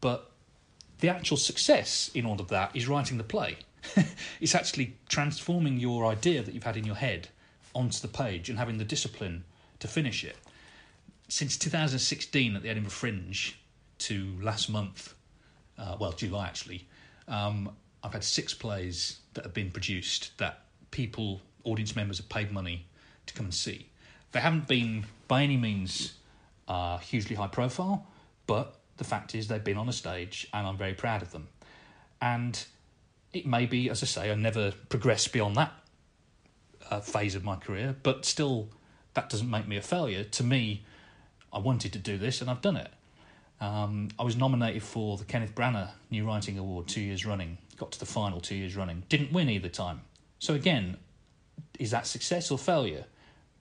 But 0.00 0.30
the 1.00 1.08
actual 1.08 1.36
success 1.36 2.10
in 2.14 2.26
all 2.26 2.40
of 2.40 2.48
that 2.48 2.74
is 2.74 2.88
writing 2.88 3.18
the 3.18 3.24
play. 3.24 3.58
it's 4.40 4.54
actually 4.54 4.96
transforming 5.08 5.78
your 5.78 6.06
idea 6.06 6.42
that 6.42 6.54
you've 6.54 6.64
had 6.64 6.76
in 6.76 6.84
your 6.84 6.96
head 6.96 7.28
onto 7.74 8.00
the 8.00 8.08
page 8.08 8.48
and 8.48 8.58
having 8.58 8.78
the 8.78 8.84
discipline 8.84 9.44
to 9.78 9.88
finish 9.88 10.24
it. 10.24 10.36
Since 11.28 11.56
2016 11.58 12.56
at 12.56 12.62
the 12.62 12.68
Edinburgh 12.68 12.90
Fringe 12.90 13.58
to 13.98 14.34
last 14.40 14.70
month, 14.70 15.14
uh, 15.78 15.96
well, 15.98 16.12
July 16.12 16.46
actually, 16.46 16.88
um, 17.28 17.70
I've 18.02 18.12
had 18.12 18.24
six 18.24 18.54
plays 18.54 19.20
that 19.34 19.44
have 19.44 19.52
been 19.52 19.70
produced 19.70 20.36
that 20.38 20.60
people, 20.90 21.40
audience 21.64 21.96
members, 21.96 22.18
have 22.18 22.28
paid 22.28 22.52
money 22.52 22.86
to 23.26 23.34
come 23.34 23.46
and 23.46 23.54
see. 23.54 23.88
They 24.32 24.40
haven't 24.40 24.68
been 24.68 25.06
by 25.28 25.42
any 25.42 25.56
means 25.56 26.14
uh, 26.68 26.98
hugely 26.98 27.36
high 27.36 27.46
profile, 27.48 28.06
but 28.46 28.76
the 28.96 29.04
fact 29.04 29.34
is 29.34 29.48
they've 29.48 29.62
been 29.62 29.76
on 29.76 29.88
a 29.88 29.92
stage 29.92 30.48
and 30.52 30.66
I'm 30.66 30.76
very 30.76 30.94
proud 30.94 31.22
of 31.22 31.32
them. 31.32 31.48
And 32.20 32.62
it 33.32 33.46
may 33.46 33.66
be, 33.66 33.90
as 33.90 34.02
I 34.02 34.06
say, 34.06 34.30
I 34.30 34.34
never 34.34 34.72
progressed 34.88 35.32
beyond 35.32 35.56
that 35.56 35.72
uh, 36.90 37.00
phase 37.00 37.34
of 37.34 37.44
my 37.44 37.56
career, 37.56 37.94
but 38.02 38.24
still, 38.24 38.68
that 39.14 39.28
doesn't 39.28 39.50
make 39.50 39.66
me 39.66 39.76
a 39.76 39.82
failure. 39.82 40.24
To 40.24 40.44
me, 40.44 40.84
I 41.52 41.58
wanted 41.58 41.92
to 41.94 41.98
do 41.98 42.18
this 42.18 42.40
and 42.40 42.50
I've 42.50 42.60
done 42.60 42.76
it. 42.76 42.90
Um, 43.60 44.08
I 44.18 44.24
was 44.24 44.36
nominated 44.36 44.82
for 44.82 45.16
the 45.16 45.24
Kenneth 45.24 45.54
Branagh 45.54 45.90
New 46.10 46.26
Writing 46.26 46.58
Award 46.58 46.88
two 46.88 47.00
years 47.00 47.24
running. 47.24 47.56
Got 47.78 47.92
to 47.92 47.98
the 47.98 48.06
final 48.06 48.40
two 48.40 48.54
years 48.54 48.76
running. 48.76 49.04
Didn't 49.08 49.32
win 49.32 49.48
either 49.48 49.68
time. 49.68 50.02
So 50.38 50.54
again, 50.54 50.98
is 51.78 51.90
that 51.90 52.06
success 52.06 52.50
or 52.50 52.58
failure? 52.58 53.06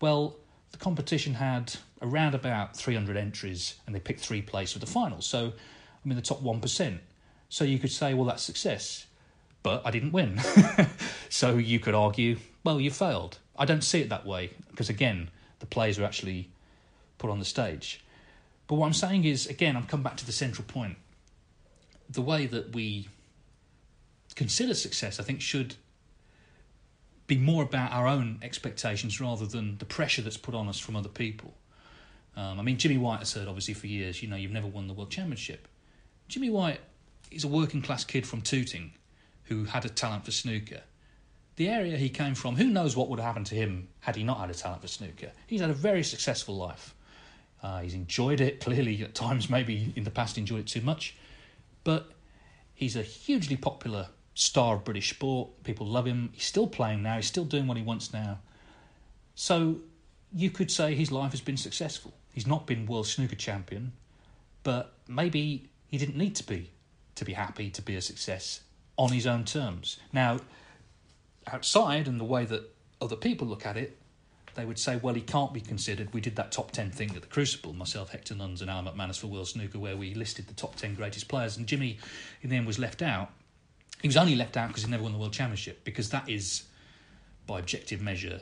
Well, 0.01 0.35
the 0.71 0.77
competition 0.77 1.35
had 1.35 1.75
around 2.01 2.35
about 2.35 2.75
300 2.75 3.17
entries 3.17 3.75
and 3.85 3.95
they 3.95 3.99
picked 3.99 4.19
three 4.19 4.41
plays 4.41 4.73
for 4.73 4.79
the 4.79 4.85
final. 4.85 5.21
So 5.21 5.53
I'm 6.03 6.11
in 6.11 6.17
the 6.17 6.21
top 6.21 6.41
1%. 6.41 6.99
So 7.49 7.63
you 7.63 7.79
could 7.79 7.91
say, 7.91 8.13
well, 8.13 8.25
that's 8.25 8.43
success. 8.43 9.05
But 9.63 9.81
I 9.85 9.91
didn't 9.91 10.11
win. 10.11 10.39
so 11.29 11.57
you 11.57 11.79
could 11.79 11.95
argue, 11.95 12.37
well, 12.63 12.79
you 12.79 12.91
failed. 12.91 13.39
I 13.57 13.65
don't 13.65 13.83
see 13.83 14.01
it 14.01 14.09
that 14.09 14.25
way 14.25 14.51
because, 14.69 14.89
again, 14.89 15.29
the 15.59 15.65
plays 15.65 15.97
were 15.97 16.05
actually 16.05 16.49
put 17.17 17.29
on 17.29 17.39
the 17.39 17.45
stage. 17.45 18.03
But 18.67 18.75
what 18.75 18.87
I'm 18.87 18.93
saying 18.93 19.25
is, 19.25 19.47
again, 19.47 19.75
I've 19.75 19.87
come 19.87 20.03
back 20.03 20.17
to 20.17 20.25
the 20.25 20.31
central 20.31 20.65
point. 20.67 20.97
The 22.09 22.21
way 22.21 22.45
that 22.47 22.75
we 22.75 23.07
consider 24.35 24.73
success, 24.73 25.19
I 25.19 25.23
think, 25.23 25.41
should 25.41 25.75
be 27.27 27.37
more 27.37 27.63
about 27.63 27.91
our 27.91 28.07
own 28.07 28.39
expectations 28.41 29.19
rather 29.19 29.45
than 29.45 29.77
the 29.79 29.85
pressure 29.85 30.21
that's 30.21 30.37
put 30.37 30.53
on 30.53 30.67
us 30.67 30.79
from 30.79 30.95
other 30.95 31.09
people. 31.09 31.53
Um, 32.35 32.59
I 32.59 32.63
mean, 32.63 32.77
Jimmy 32.77 32.97
White 32.97 33.19
has 33.19 33.29
said, 33.29 33.47
obviously, 33.47 33.73
for 33.73 33.87
years, 33.87 34.21
you 34.21 34.27
know, 34.27 34.35
you've 34.35 34.51
never 34.51 34.67
won 34.67 34.87
the 34.87 34.93
World 34.93 35.09
Championship. 35.09 35.67
Jimmy 36.27 36.49
White 36.49 36.79
is 37.31 37.43
a 37.43 37.47
working 37.47 37.81
class 37.81 38.03
kid 38.03 38.27
from 38.27 38.41
Tooting 38.41 38.91
who 39.45 39.65
had 39.65 39.85
a 39.85 39.89
talent 39.89 40.25
for 40.25 40.31
snooker. 40.31 40.81
The 41.55 41.69
area 41.69 41.97
he 41.97 42.09
came 42.09 42.35
from, 42.35 42.57
who 42.57 42.65
knows 42.65 42.97
what 42.97 43.09
would 43.09 43.19
have 43.19 43.27
happened 43.27 43.45
to 43.47 43.55
him 43.55 43.87
had 44.01 44.15
he 44.15 44.23
not 44.23 44.39
had 44.39 44.49
a 44.49 44.53
talent 44.53 44.81
for 44.81 44.87
snooker? 44.87 45.31
He's 45.47 45.61
had 45.61 45.69
a 45.69 45.73
very 45.73 46.03
successful 46.03 46.55
life. 46.57 46.93
Uh, 47.63 47.79
he's 47.79 47.93
enjoyed 47.93 48.41
it, 48.41 48.59
clearly, 48.61 49.01
at 49.03 49.15
times, 49.15 49.49
maybe 49.49 49.93
in 49.95 50.03
the 50.03 50.11
past, 50.11 50.37
enjoyed 50.37 50.61
it 50.61 50.67
too 50.67 50.81
much. 50.81 51.15
But 51.83 52.11
he's 52.73 52.95
a 52.95 53.01
hugely 53.01 53.55
popular 53.55 54.09
star 54.35 54.75
of 54.75 54.83
British 54.83 55.09
sport. 55.09 55.63
People 55.63 55.87
love 55.87 56.05
him. 56.05 56.29
He's 56.33 56.43
still 56.43 56.67
playing 56.67 57.01
now, 57.01 57.15
he's 57.15 57.25
still 57.25 57.45
doing 57.45 57.65
what 57.65 57.77
he 57.77 57.83
wants 57.83 58.13
now. 58.13 58.39
So 59.33 59.77
you 60.31 60.51
could 60.51 60.69
say 60.69 60.93
his 60.93 61.11
life 61.11 61.31
has 61.31 61.41
been 61.41 61.57
successful. 61.57 62.13
He's 62.33 62.45
not 62.45 62.67
been 62.67 62.85
world 62.85 63.07
snooker 63.07 63.35
champion, 63.35 63.93
but 64.63 64.93
maybe 65.07 65.69
he 65.87 65.97
didn't 65.97 66.17
need 66.17 66.35
to 66.35 66.43
be 66.45 66.69
to 67.15 67.25
be 67.25 67.33
happy 67.33 67.69
to 67.69 67.81
be 67.81 67.95
a 67.95 68.01
success 68.01 68.61
on 68.97 69.11
his 69.11 69.25
own 69.25 69.45
terms. 69.45 69.97
Now, 70.11 70.39
outside 71.47 72.07
and 72.07 72.19
the 72.19 72.25
way 72.25 72.45
that 72.45 72.73
other 73.01 73.15
people 73.15 73.47
look 73.47 73.65
at 73.65 73.77
it, 73.77 73.97
they 74.55 74.65
would 74.65 74.79
say, 74.79 74.97
well, 74.97 75.13
he 75.13 75.21
can't 75.21 75.53
be 75.53 75.61
considered. 75.61 76.13
We 76.13 76.21
did 76.21 76.35
that 76.37 76.51
top 76.51 76.71
10 76.71 76.91
thing 76.91 77.13
at 77.15 77.21
the 77.21 77.27
Crucible, 77.27 77.73
myself, 77.73 78.09
Hector 78.09 78.35
Nunns, 78.35 78.61
and 78.61 78.69
Alan 78.69 78.85
McManus 78.85 79.19
for 79.19 79.27
World 79.27 79.47
Snooker, 79.47 79.79
where 79.79 79.97
we 79.97 80.13
listed 80.13 80.47
the 80.47 80.53
top 80.53 80.75
10 80.75 80.95
greatest 80.95 81.27
players, 81.27 81.57
and 81.57 81.67
Jimmy, 81.67 81.99
in 82.41 82.49
the 82.49 82.55
end, 82.55 82.65
was 82.65 82.79
left 82.79 83.01
out. 83.01 83.31
He 84.05 84.07
was 84.07 84.17
only 84.17 84.35
left 84.35 84.55
out 84.55 84.67
because 84.67 84.83
he 84.83 84.91
never 84.91 85.01
won 85.01 85.13
the 85.13 85.17
World 85.17 85.33
Championship, 85.33 85.83
because 85.83 86.11
that 86.11 86.29
is, 86.29 86.65
by 87.47 87.57
objective 87.57 88.03
measure, 88.03 88.39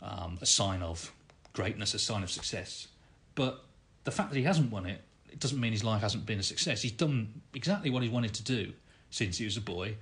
um, 0.00 0.38
a 0.40 0.46
sign 0.46 0.82
of 0.82 1.10
greatness, 1.52 1.94
a 1.94 1.98
sign 1.98 2.22
of 2.22 2.30
success. 2.30 2.86
But 3.34 3.64
the 4.04 4.12
fact 4.12 4.30
that 4.30 4.36
he 4.36 4.44
hasn't 4.44 4.70
won 4.70 4.86
it, 4.86 5.02
it 5.28 5.40
doesn't 5.40 5.58
mean 5.58 5.72
his 5.72 5.82
life 5.82 6.00
hasn't 6.02 6.26
been 6.26 6.38
a 6.38 6.44
success. 6.44 6.82
He's 6.82 6.92
done 6.92 7.42
exactly 7.54 7.90
what 7.90 8.04
he 8.04 8.08
wanted 8.08 8.34
to 8.34 8.44
do 8.44 8.72
since 9.10 9.36
he 9.36 9.44
was 9.44 9.56
a 9.56 9.60
boy, 9.60 9.96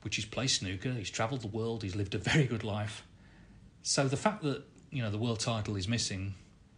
which 0.00 0.18
is 0.18 0.24
play 0.24 0.46
snooker. 0.46 0.94
He's 0.94 1.10
travelled 1.10 1.42
the 1.42 1.48
world. 1.48 1.82
He's 1.82 1.94
lived 1.94 2.14
a 2.14 2.18
very 2.18 2.46
good 2.46 2.64
life. 2.64 3.04
So 3.82 4.08
the 4.08 4.16
fact 4.16 4.42
that 4.44 4.62
you 4.90 5.02
know 5.02 5.10
the 5.10 5.18
world 5.18 5.40
title 5.40 5.76
is 5.76 5.86
missing, 5.86 6.32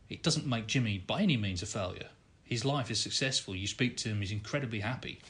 it 0.08 0.24
doesn't 0.24 0.48
make 0.48 0.66
Jimmy 0.66 0.98
by 0.98 1.22
any 1.22 1.36
means 1.36 1.62
a 1.62 1.66
failure. 1.66 2.08
His 2.42 2.64
life 2.64 2.90
is 2.90 2.98
successful. 2.98 3.54
You 3.54 3.68
speak 3.68 3.96
to 3.98 4.08
him, 4.08 4.20
he's 4.20 4.32
incredibly 4.32 4.80
happy. 4.80 5.20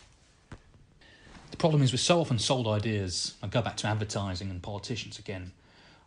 The 1.51 1.57
problem 1.57 1.83
is 1.83 1.93
we're 1.93 1.99
so 1.99 2.21
often 2.21 2.39
sold 2.39 2.67
ideas. 2.69 3.35
I 3.43 3.47
go 3.49 3.63
back 3.63 3.77
to 3.79 3.87
advertising 3.87 4.51
and 4.51 4.63
politicians 4.63 5.19
again 5.19 5.53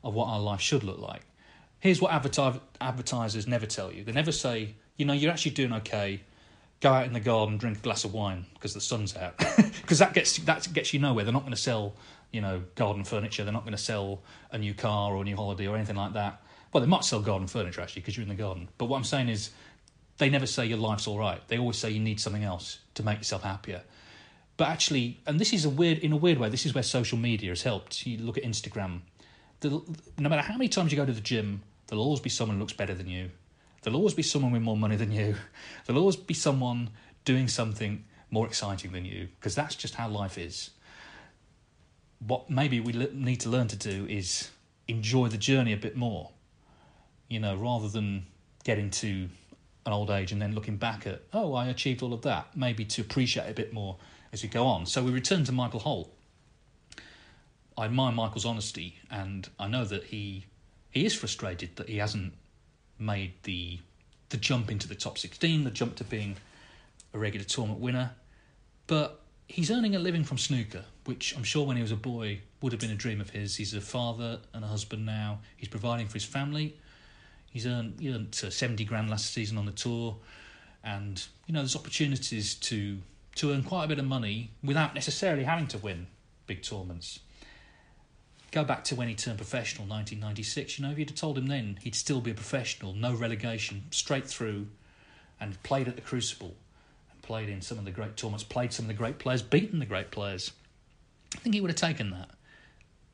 of 0.03 0.13
what 0.13 0.27
our 0.27 0.39
life 0.39 0.61
should 0.61 0.83
look 0.83 0.99
like. 0.99 1.21
here's 1.79 1.99
what 2.01 2.11
adverti- 2.11 2.59
advertisers 2.79 3.47
never 3.47 3.65
tell 3.65 3.91
you. 3.91 4.03
They 4.03 4.11
never 4.11 4.31
say, 4.31 4.75
you 4.97 5.05
know, 5.05 5.13
you're 5.13 5.31
actually 5.31 5.51
doing 5.53 5.73
okay. 5.73 6.21
Go 6.79 6.91
out 6.93 7.05
in 7.05 7.13
the 7.13 7.19
garden, 7.19 7.57
drink 7.57 7.77
a 7.77 7.81
glass 7.81 8.03
of 8.05 8.13
wine 8.13 8.45
because 8.53 8.73
the 8.73 8.81
sun's 8.81 9.15
out. 9.15 9.35
Because 9.81 9.99
that 9.99 10.13
gets 10.13 10.37
that 10.37 10.71
gets 10.73 10.93
you 10.93 10.99
nowhere. 11.01 11.25
They're 11.25 11.33
not 11.33 11.41
going 11.41 11.51
to 11.51 11.57
sell, 11.59 11.95
you 12.31 12.39
know, 12.39 12.63
garden 12.75 13.03
furniture. 13.03 13.43
They're 13.43 13.51
not 13.51 13.63
going 13.63 13.75
to 13.75 13.81
sell 13.81 14.21
a 14.51 14.57
new 14.57 14.73
car 14.73 15.13
or 15.13 15.21
a 15.21 15.25
new 15.25 15.35
holiday 15.35 15.67
or 15.67 15.75
anything 15.75 15.97
like 15.97 16.13
that. 16.13 16.41
Well, 16.71 16.81
they 16.81 16.87
might 16.87 17.03
sell 17.03 17.19
garden 17.19 17.47
furniture 17.47 17.81
actually 17.81 18.01
because 18.03 18.15
you're 18.15 18.23
in 18.23 18.29
the 18.29 18.35
garden. 18.35 18.69
But 18.77 18.85
what 18.85 18.95
I'm 18.95 19.03
saying 19.03 19.27
is, 19.27 19.49
they 20.17 20.29
never 20.29 20.45
say 20.45 20.65
your 20.65 20.77
life's 20.77 21.07
all 21.07 21.19
right. 21.19 21.45
They 21.49 21.57
always 21.57 21.77
say 21.77 21.89
you 21.89 21.99
need 21.99 22.21
something 22.21 22.43
else 22.43 22.79
to 22.93 23.03
make 23.03 23.17
yourself 23.17 23.43
happier. 23.43 23.81
But 24.61 24.69
actually, 24.69 25.17
and 25.25 25.39
this 25.39 25.53
is 25.53 25.65
a 25.65 25.71
weird, 25.71 25.97
in 25.97 26.11
a 26.11 26.15
weird 26.15 26.37
way, 26.37 26.47
this 26.47 26.67
is 26.67 26.75
where 26.75 26.83
social 26.83 27.17
media 27.17 27.49
has 27.49 27.63
helped. 27.63 28.05
You 28.05 28.19
look 28.19 28.37
at 28.37 28.43
Instagram. 28.43 28.99
no 29.63 29.81
matter 30.19 30.43
how 30.43 30.53
many 30.53 30.69
times 30.69 30.91
you 30.91 30.97
go 30.97 31.03
to 31.03 31.11
the 31.11 31.19
gym, 31.19 31.63
there'll 31.87 32.03
always 32.03 32.19
be 32.19 32.29
someone 32.29 32.57
who 32.57 32.61
looks 32.61 32.73
better 32.73 32.93
than 32.93 33.09
you. 33.09 33.31
There'll 33.81 33.97
always 33.97 34.13
be 34.13 34.21
someone 34.21 34.51
with 34.51 34.61
more 34.61 34.77
money 34.77 34.97
than 34.97 35.11
you. 35.11 35.33
There'll 35.87 35.99
always 35.99 36.15
be 36.15 36.35
someone 36.35 36.91
doing 37.25 37.47
something 37.47 38.03
more 38.29 38.45
exciting 38.45 38.91
than 38.91 39.03
you, 39.03 39.29
because 39.39 39.55
that's 39.55 39.73
just 39.73 39.95
how 39.95 40.07
life 40.09 40.37
is. 40.37 40.69
What 42.19 42.51
maybe 42.51 42.79
we 42.79 42.91
need 43.13 43.39
to 43.39 43.49
learn 43.49 43.67
to 43.69 43.75
do 43.75 44.05
is 44.05 44.51
enjoy 44.87 45.29
the 45.29 45.39
journey 45.39 45.73
a 45.73 45.77
bit 45.77 45.95
more, 45.95 46.29
you 47.29 47.39
know, 47.39 47.55
rather 47.55 47.89
than 47.89 48.27
getting 48.63 48.91
to 48.91 49.27
an 49.87 49.91
old 49.91 50.11
age 50.11 50.31
and 50.31 50.39
then 50.39 50.53
looking 50.53 50.77
back 50.77 51.07
at, 51.07 51.23
oh, 51.33 51.55
I 51.55 51.65
achieved 51.69 52.03
all 52.03 52.13
of 52.13 52.21
that, 52.21 52.55
maybe 52.55 52.85
to 52.85 53.01
appreciate 53.01 53.49
a 53.49 53.55
bit 53.55 53.73
more 53.73 53.97
as 54.31 54.43
we 54.43 54.49
go 54.49 54.65
on. 54.65 54.85
So 54.85 55.03
we 55.03 55.11
return 55.11 55.43
to 55.45 55.51
Michael 55.51 55.79
Holt. 55.79 56.13
I 57.77 57.85
admire 57.85 58.11
Michael's 58.11 58.45
honesty, 58.45 58.99
and 59.09 59.49
I 59.59 59.67
know 59.67 59.85
that 59.85 60.05
he 60.05 60.45
he 60.91 61.05
is 61.05 61.13
frustrated 61.13 61.77
that 61.77 61.89
he 61.89 61.97
hasn't 61.97 62.33
made 62.99 63.33
the 63.43 63.79
the 64.29 64.37
jump 64.37 64.71
into 64.71 64.87
the 64.87 64.95
top 64.95 65.17
16, 65.17 65.63
the 65.63 65.71
jump 65.71 65.95
to 65.97 66.03
being 66.03 66.37
a 67.13 67.19
regular 67.19 67.45
tournament 67.45 67.81
winner. 67.81 68.11
But 68.87 69.21
he's 69.47 69.69
earning 69.69 69.95
a 69.95 69.99
living 69.99 70.23
from 70.23 70.37
snooker, 70.37 70.85
which 71.05 71.35
I'm 71.35 71.43
sure 71.43 71.65
when 71.65 71.75
he 71.75 71.81
was 71.81 71.91
a 71.91 71.97
boy 71.97 72.41
would 72.61 72.71
have 72.71 72.79
been 72.79 72.91
a 72.91 72.95
dream 72.95 73.19
of 73.19 73.31
his. 73.31 73.57
He's 73.57 73.73
a 73.73 73.81
father 73.81 74.39
and 74.53 74.63
a 74.63 74.67
husband 74.67 75.05
now. 75.05 75.39
He's 75.57 75.69
providing 75.69 76.07
for 76.07 76.13
his 76.13 76.23
family. 76.23 76.77
He's 77.49 77.67
earned, 77.67 77.99
he 77.99 78.09
earned 78.09 78.39
uh, 78.43 78.49
70 78.49 78.85
grand 78.85 79.09
last 79.09 79.33
season 79.33 79.57
on 79.57 79.65
the 79.65 79.71
tour. 79.73 80.17
And, 80.83 81.23
you 81.45 81.53
know, 81.53 81.59
there's 81.59 81.75
opportunities 81.75 82.55
to, 82.55 82.99
to 83.41 83.51
earn 83.51 83.63
quite 83.63 83.85
a 83.85 83.87
bit 83.87 83.97
of 83.97 84.05
money 84.05 84.51
without 84.63 84.93
necessarily 84.93 85.45
having 85.45 85.65
to 85.65 85.79
win 85.79 86.05
big 86.45 86.61
tournaments. 86.61 87.21
Go 88.51 88.63
back 88.63 88.83
to 88.83 88.95
when 88.95 89.07
he 89.07 89.15
turned 89.15 89.39
professional, 89.39 89.87
1996. 89.87 90.77
You 90.77 90.85
know, 90.85 90.91
if 90.91 90.99
you'd 90.99 91.09
have 91.09 91.17
told 91.17 91.39
him 91.39 91.47
then 91.47 91.79
he'd 91.81 91.95
still 91.95 92.21
be 92.21 92.29
a 92.29 92.35
professional, 92.35 92.93
no 92.93 93.15
relegation, 93.15 93.85
straight 93.89 94.27
through, 94.27 94.67
and 95.39 95.61
played 95.63 95.87
at 95.87 95.95
the 95.95 96.03
Crucible, 96.03 96.53
and 97.11 97.19
played 97.23 97.49
in 97.49 97.61
some 97.61 97.79
of 97.79 97.85
the 97.85 97.89
great 97.89 98.15
tournaments, 98.15 98.43
played 98.43 98.73
some 98.73 98.85
of 98.85 98.87
the 98.89 98.93
great 98.93 99.17
players, 99.17 99.41
beaten 99.41 99.79
the 99.79 99.87
great 99.87 100.11
players, 100.11 100.51
I 101.33 101.39
think 101.39 101.55
he 101.55 101.61
would 101.61 101.71
have 101.71 101.77
taken 101.77 102.11
that. 102.11 102.29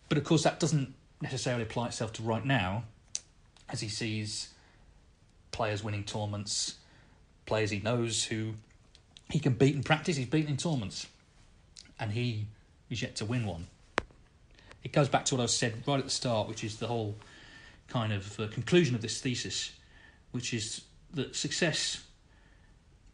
But 0.09 0.17
of 0.17 0.25
course, 0.25 0.43
that 0.43 0.59
doesn't 0.59 0.93
necessarily 1.21 1.63
apply 1.63 1.87
itself 1.87 2.11
to 2.13 2.21
right 2.21 2.43
now, 2.43 2.83
as 3.69 3.79
he 3.79 3.87
sees 3.87 4.49
players 5.51 5.85
winning 5.85 6.03
tournaments, 6.03 6.75
players 7.45 7.69
he 7.69 7.79
knows 7.79 8.25
who 8.25 8.55
he 9.29 9.39
can 9.39 9.53
beat 9.53 9.75
in 9.75 9.83
practice. 9.83 10.17
He's 10.17 10.27
beaten 10.27 10.51
in 10.51 10.57
tournaments, 10.57 11.07
and 11.99 12.11
he 12.11 12.47
is 12.89 13.01
yet 13.01 13.15
to 13.17 13.25
win 13.25 13.45
one 13.45 13.67
it 14.87 14.93
goes 14.93 15.09
back 15.09 15.25
to 15.25 15.35
what 15.35 15.43
I 15.43 15.47
said 15.47 15.83
right 15.85 15.99
at 15.99 16.05
the 16.05 16.09
start, 16.09 16.47
which 16.47 16.63
is 16.63 16.77
the 16.77 16.87
whole 16.87 17.17
kind 17.89 18.13
of 18.13 18.39
uh, 18.39 18.47
conclusion 18.47 18.95
of 18.95 19.01
this 19.01 19.19
thesis, 19.19 19.73
which 20.31 20.53
is 20.53 20.81
that 21.13 21.35
success 21.35 22.05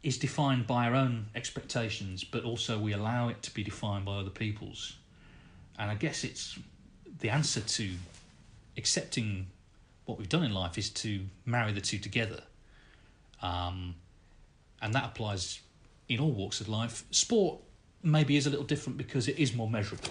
is 0.03 0.19
defined 0.19 0.67
by 0.67 0.85
our 0.85 0.93
own 0.93 1.25
expectations, 1.33 2.23
but 2.23 2.43
also 2.43 2.77
we 2.77 2.93
allow 2.93 3.27
it 3.27 3.41
to 3.41 3.51
be 3.55 3.63
defined 3.63 4.05
by 4.05 4.17
other 4.17 4.29
people's. 4.29 4.97
And 5.79 5.89
I 5.89 5.95
guess 5.95 6.23
it's 6.23 6.59
the 7.21 7.31
answer 7.31 7.61
to 7.61 7.89
accepting 8.77 9.47
what 10.05 10.19
we've 10.19 10.29
done 10.29 10.43
in 10.43 10.53
life 10.53 10.77
is 10.77 10.91
to 10.91 11.21
marry 11.43 11.71
the 11.71 11.81
two 11.81 11.97
together. 11.97 12.43
Um, 13.41 13.95
and 14.79 14.93
that 14.93 15.05
applies 15.05 15.61
in 16.09 16.19
all 16.19 16.31
walks 16.31 16.61
of 16.61 16.69
life. 16.69 17.03
Sport 17.11 17.59
maybe 18.01 18.37
is 18.37 18.45
a 18.45 18.49
little 18.49 18.65
different 18.65 18.97
because 18.97 19.27
it 19.27 19.39
is 19.39 19.53
more 19.53 19.69
measurable. 19.69 20.09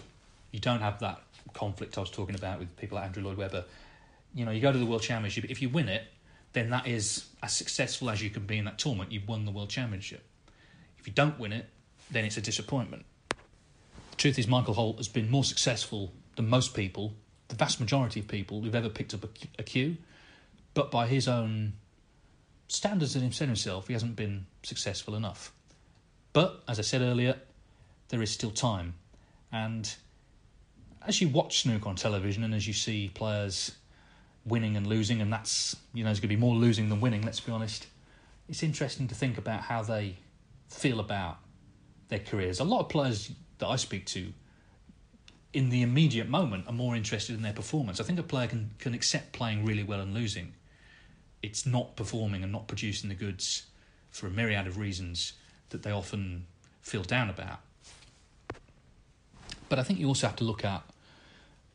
You 0.51 0.61
don't 0.61 0.81
have 0.81 1.01
that 1.01 1.23
conflict 1.53 1.97
I 1.99 2.01
was 2.01 2.11
talking 2.11 2.35
about 2.35 2.59
with 2.59 2.75
people 2.77 2.97
like 2.97 3.07
Andrew 3.07 3.23
Lloyd 3.23 3.37
Webber. 3.37 3.65
You 4.35 4.45
know, 4.45 4.51
you 4.51 4.61
go 4.61 4.73
to 4.73 4.79
the 4.79 4.87
World 4.87 5.03
Championship, 5.03 5.45
if 5.49 5.61
you 5.61 5.69
win 5.69 5.89
it, 5.89 6.05
then 6.53 6.71
that 6.71 6.87
is 6.87 7.27
as 7.43 7.53
successful 7.53 8.11
as 8.11 8.23
you 8.23 8.31
can 8.31 8.47
be 8.47 8.59
in 8.59 8.65
that 8.65 8.79
tournament. 8.79 9.13
You've 9.13 9.29
won 9.29 9.45
the 9.45 9.51
World 9.51 9.71
Championship. 9.71 10.23
If 10.99 11.07
you 11.07 11.13
don't 11.13 11.39
win 11.39 11.53
it, 11.53 11.69
then 12.11 12.25
it's 12.25 12.37
a 12.37 12.41
disappointment. 12.41 13.05
The 13.31 14.17
truth 14.17 14.39
is, 14.39 14.47
Michael 14.47 14.75
Holt 14.75 14.99
has 14.99 15.09
been 15.09 15.31
more 15.31 15.45
successful 15.45 16.13
than 16.37 16.49
most 16.49 16.75
people, 16.75 17.15
the 17.49 17.57
vast 17.57 17.81
majority 17.81 18.21
of 18.21 18.29
people 18.29 18.63
who've 18.63 18.75
ever 18.75 18.89
picked 18.89 19.15
up 19.15 19.25
a, 19.59 19.63
cue, 19.63 19.97
but 20.75 20.91
by 20.91 21.07
his 21.07 21.29
own 21.29 21.75
standards 22.69 23.15
and 23.17 23.35
himself, 23.35 23.87
he 23.87 23.93
hasn't 23.93 24.17
been 24.17 24.47
successful 24.63 25.15
enough. 25.15 25.53
But 26.33 26.63
as 26.67 26.79
I 26.79 26.83
said 26.83 27.03
earlier, 27.03 27.37
there 28.09 28.23
is 28.23 28.31
still 28.31 28.51
time, 28.51 28.95
and 29.51 29.93
as 31.07 31.21
you 31.21 31.29
watch 31.29 31.63
snooker 31.63 31.89
on 31.89 31.97
television 31.97 32.45
and 32.45 32.55
as 32.55 32.67
you 32.67 32.73
see 32.73 33.11
players 33.13 33.73
winning 34.45 34.77
and 34.77 34.87
losing, 34.87 35.21
and 35.21 35.33
that's 35.33 35.77
you 35.93 36.05
know 36.05 36.09
there's 36.09 36.21
going 36.21 36.31
to 36.31 36.37
be 36.37 36.41
more 36.41 36.55
losing 36.55 36.89
than 36.89 37.01
winning. 37.01 37.23
Let's 37.23 37.41
be 37.41 37.53
honest. 37.53 37.87
It's 38.49 38.63
interesting 38.63 39.09
to 39.09 39.15
think 39.15 39.39
about 39.39 39.63
how 39.63 39.83
they 39.83 40.17
feel 40.69 41.01
about 41.01 41.39
their 42.09 42.19
careers. 42.19 42.61
A 42.61 42.65
lot 42.65 42.81
of 42.81 42.89
players 42.89 43.31
that 43.59 43.69
I 43.69 43.77
speak 43.77 44.05
to, 44.07 44.33
in 45.53 45.71
the 45.71 45.83
immediate 45.83 46.29
moment, 46.29 46.67
are 46.67 46.73
more 46.73 46.97
interested 46.97 47.37
in 47.37 47.43
their 47.43 47.53
performance. 47.53 48.01
I 48.01 48.05
think 48.05 48.19
a 48.19 48.23
player 48.23 48.49
can 48.49 48.71
can 48.79 48.95
accept 48.95 49.33
playing 49.33 49.65
really 49.65 49.83
well 49.83 50.01
and 50.01 50.15
losing. 50.15 50.55
It's 51.43 51.67
not 51.67 51.97
performing 51.97 52.43
and 52.43 52.53
not 52.53 52.69
producing 52.69 53.09
the 53.09 53.17
goods 53.17 53.67
for 54.11 54.27
a 54.27 54.31
myriad 54.31 54.67
of 54.67 54.79
reasons 54.79 55.33
that 55.73 55.83
they 55.83 55.91
often 55.91 56.47
feel 56.81 57.03
down 57.03 57.29
about. 57.29 57.61
But 59.69 59.79
I 59.79 59.83
think 59.83 59.99
you 59.99 60.07
also 60.07 60.27
have 60.27 60.37
to 60.37 60.45
look 60.45 60.65
at 60.65 60.83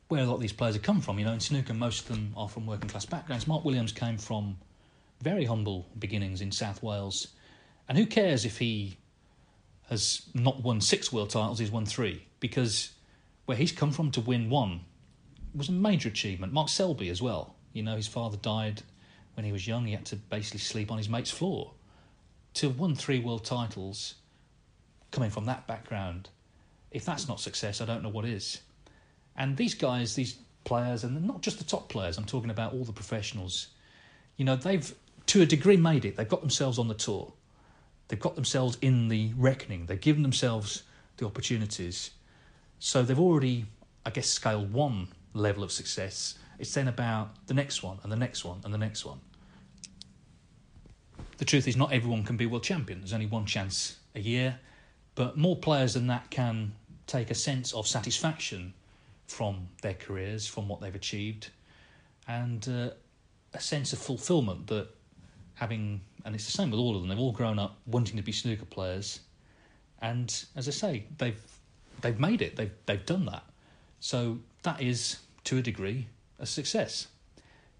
where 0.08 0.24
a 0.24 0.26
lot 0.26 0.36
of 0.36 0.42
these 0.42 0.54
players 0.54 0.76
have 0.76 0.84
come 0.84 1.02
from. 1.02 1.20
You 1.20 1.26
know, 1.26 1.34
in 1.34 1.40
snooker, 1.40 1.74
most 1.74 2.02
of 2.02 2.16
them 2.16 2.34
are 2.38 2.48
from 2.48 2.66
working 2.66 2.90
class 2.90 3.06
backgrounds. 3.06 3.48
Mark 3.48 3.66
Williams 3.66 3.92
came 3.92 4.18
from 4.18 4.58
very 5.22 5.46
humble 5.46 5.88
beginnings 5.98 6.42
in 6.42 6.52
South 6.52 6.82
Wales, 6.82 7.28
and 7.90 7.98
who 7.98 8.06
cares 8.06 8.46
if 8.46 8.60
he 8.60 8.98
has 9.90 10.22
not 10.34 10.62
won 10.62 10.82
six 10.82 11.12
world 11.12 11.30
titles? 11.30 11.60
He's 11.60 11.72
won 11.72 11.86
three 11.86 12.26
because 12.40 12.92
where 13.46 13.58
he's 13.58 13.72
come 13.72 13.92
from 13.92 14.12
to 14.12 14.22
win 14.22 14.50
one 14.50 14.82
was 15.56 15.70
a 15.70 15.72
major 15.72 16.10
achievement. 16.10 16.54
Mark 16.54 16.70
Selby 16.70 17.10
as 17.10 17.22
well. 17.22 17.56
You 17.74 17.84
know, 17.84 17.96
his 17.96 18.08
father 18.08 18.38
died 18.38 18.84
when 19.36 19.46
he 19.46 19.52
was 19.52 19.68
young. 19.68 19.86
He 19.86 19.94
had 19.94 20.06
to 20.08 20.16
basically 20.16 20.60
sleep 20.60 20.92
on 20.92 20.98
his 20.98 21.10
mate's 21.10 21.32
floor. 21.32 21.72
To 22.56 22.70
won 22.70 22.96
three 22.96 23.20
world 23.20 23.46
titles, 23.46 24.16
coming 25.12 25.30
from 25.30 25.46
that 25.46 25.68
background, 25.68 26.30
if 26.92 27.06
that's 27.06 27.28
not 27.28 27.40
success, 27.40 27.82
I 27.82 27.86
don't 27.86 28.04
know 28.04 28.10
what 28.10 28.26
is. 28.26 28.62
And 29.36 29.56
these 29.56 29.76
guys, 29.76 30.16
these 30.16 30.38
players, 30.64 31.04
and 31.04 31.26
not 31.26 31.42
just 31.42 31.60
the 31.60 31.64
top 31.64 31.90
players, 31.90 32.18
I'm 32.18 32.26
talking 32.26 32.50
about 32.50 32.74
all 32.74 32.84
the 32.84 32.94
professionals, 32.94 33.68
you 34.36 34.46
know, 34.46 34.56
they've 34.56 34.94
to 35.28 35.42
a 35.42 35.46
degree 35.46 35.78
made 35.78 36.06
it. 36.06 36.16
They've 36.16 36.28
got 36.28 36.42
themselves 36.42 36.80
on 36.80 36.88
the 36.88 36.94
tour. 36.94 37.34
They've 38.08 38.20
got 38.20 38.36
themselves 38.36 38.78
in 38.82 39.10
the 39.10 39.34
reckoning. 39.36 39.86
They've 39.86 40.00
given 40.00 40.24
themselves 40.24 40.84
the 41.18 41.26
opportunities. 41.26 42.12
So 42.80 43.04
they've 43.04 43.20
already, 43.20 43.66
I 44.06 44.10
guess, 44.12 44.30
scaled 44.30 44.72
one 44.72 45.10
level 45.34 45.64
of 45.64 45.72
success. 45.72 46.36
It's 46.60 46.74
then 46.74 46.88
about 46.88 47.48
the 47.48 47.54
next 47.54 47.84
one 47.84 48.00
and 48.04 48.12
the 48.12 48.16
next 48.16 48.46
one 48.46 48.62
and 48.64 48.74
the 48.74 48.78
next 48.78 49.06
one. 49.06 49.20
The 51.38 51.46
truth 51.46 51.68
is, 51.68 51.78
not 51.78 51.94
everyone 51.94 52.24
can 52.24 52.38
be 52.38 52.46
world 52.46 52.64
champion. 52.64 53.00
There's 53.00 53.14
only 53.14 53.26
one 53.26 53.46
chance 53.46 53.98
a 54.16 54.20
year. 54.20 54.60
But 55.16 55.38
more 55.38 55.56
players 55.56 55.94
than 55.94 56.08
that 56.08 56.30
can 56.30 56.74
take 57.08 57.32
a 57.32 57.36
sense 57.36 57.74
of 57.74 57.88
satisfaction 57.88 58.74
from 59.28 59.68
their 59.82 59.94
careers, 59.94 60.48
from 60.48 60.68
what 60.68 60.82
they've 60.82 60.94
achieved, 60.96 61.50
and 62.28 62.68
uh, 62.70 62.90
a 63.54 63.60
sense 63.60 63.94
of 63.94 64.00
fulfillment 64.00 64.68
that 64.68 64.88
having, 65.56 66.02
and 66.26 66.36
it's 66.36 66.46
the 66.46 66.52
same 66.52 66.72
with 66.72 66.80
all 66.80 66.96
of 66.96 67.02
them, 67.02 67.10
they've 67.10 67.20
all 67.20 67.32
grown 67.32 67.60
up 67.60 67.78
wanting 67.86 68.16
to 68.18 68.24
be 68.24 68.32
snooker 68.32 68.66
players, 68.66 69.22
and 70.02 70.46
as 70.56 70.68
I 70.68 70.72
say, 70.72 71.06
they've 71.18 71.42
they've 72.02 72.20
made 72.20 72.42
it, 72.42 72.56
they've 72.56 72.72
they've 72.86 73.06
done 73.06 73.26
that, 73.26 73.44
so 74.00 74.40
that 74.64 74.82
is 74.82 75.18
to 75.46 75.58
a 75.58 75.62
degree 75.62 76.08
a 76.40 76.46
success. 76.46 77.08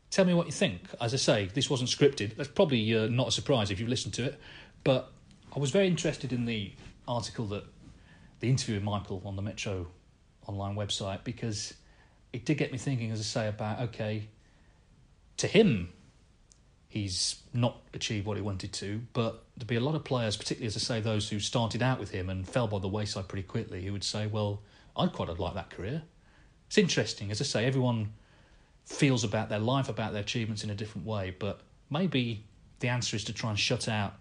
Tell 0.10 0.26
me 0.26 0.34
what 0.34 0.46
you 0.46 0.52
think. 0.52 0.82
As 1.02 1.14
I 1.14 1.18
say, 1.18 1.50
this 1.54 1.70
wasn't 1.70 1.90
scripted. 1.90 2.36
That's 2.36 2.50
probably 2.50 2.96
uh, 2.96 3.08
not 3.08 3.28
a 3.28 3.32
surprise 3.32 3.72
if 3.72 3.80
you've 3.80 3.90
listened 3.90 4.14
to 4.16 4.24
it, 4.24 4.40
but 4.84 5.12
I 5.56 5.60
was 5.60 5.72
very 5.72 5.88
interested 5.88 6.32
in 6.32 6.46
the 6.46 6.72
article 7.08 7.46
that 7.48 7.66
the 8.40 8.50
interview 8.50 8.76
with 8.76 8.84
Michael 8.84 9.22
on 9.26 9.36
the 9.36 9.42
Metro 9.42 9.88
online 10.46 10.76
website 10.76 11.24
because 11.24 11.74
it 12.34 12.46
did 12.46 12.58
get 12.58 12.72
me 12.72 12.78
thinking, 12.78 13.12
as 13.12 13.20
I 13.20 13.24
say, 13.24 13.48
about 13.48 13.82
okay, 13.90 14.28
to 15.38 15.48
him, 15.48 15.90
he's 16.88 17.42
not 17.54 17.82
achieved 17.94 18.26
what 18.26 18.38
he 18.38 18.44
wanted 18.44 18.74
to. 18.74 19.02
But 19.14 19.44
there'd 19.56 19.68
be 19.68 19.76
a 19.76 19.82
lot 19.82 19.96
of 19.96 20.04
players, 20.04 20.38
particularly 20.38 20.68
as 20.68 20.76
I 20.76 20.80
say, 20.80 21.02
those 21.02 21.30
who 21.30 21.40
started 21.40 21.82
out 21.82 22.00
with 22.00 22.12
him 22.12 22.30
and 22.30 22.48
fell 22.48 22.68
by 22.68 22.80
the 22.80 22.88
wayside 22.88 23.28
pretty 23.28 23.48
quickly, 23.48 23.84
who 23.86 23.94
would 23.94 24.04
say, 24.04 24.28
"Well, 24.28 24.62
I'd 24.96 25.14
quite 25.14 25.30
like 25.38 25.54
that 25.54 25.70
career." 25.70 26.04
It's 26.68 26.78
interesting, 26.78 27.32
as 27.32 27.42
I 27.42 27.46
say, 27.46 27.66
everyone 27.66 28.14
feels 28.88 29.24
about 29.24 29.50
their 29.50 29.60
life, 29.60 29.90
about 29.90 30.14
their 30.14 30.22
achievements 30.22 30.64
in 30.64 30.70
a 30.70 30.76
different 30.76 31.06
way, 31.06 31.36
but 31.38 31.60
maybe 31.90 32.44
the 32.80 32.88
answer 32.88 33.16
is 33.16 33.24
to 33.26 33.34
try 33.34 33.50
and 33.50 33.60
shut 33.60 33.88
out 33.88 34.14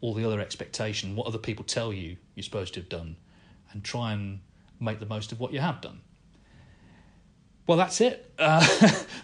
all 0.00 0.12
the 0.12 0.24
other 0.24 0.40
expectation, 0.40 1.16
what 1.16 1.26
other 1.26 1.38
people 1.38 1.64
tell 1.64 1.92
you 1.92 2.16
you're 2.34 2.42
supposed 2.42 2.74
to 2.74 2.80
have 2.80 2.88
done, 2.88 3.16
and 3.72 3.82
try 3.84 4.12
and 4.12 4.40
make 4.80 4.98
the 4.98 5.06
most 5.06 5.32
of 5.32 5.40
what 5.40 5.52
you 5.52 5.60
have 5.60 5.80
done. 5.80 6.00
Well, 7.66 7.78
that's 7.78 8.00
it. 8.00 8.24
Uh, 8.38 8.64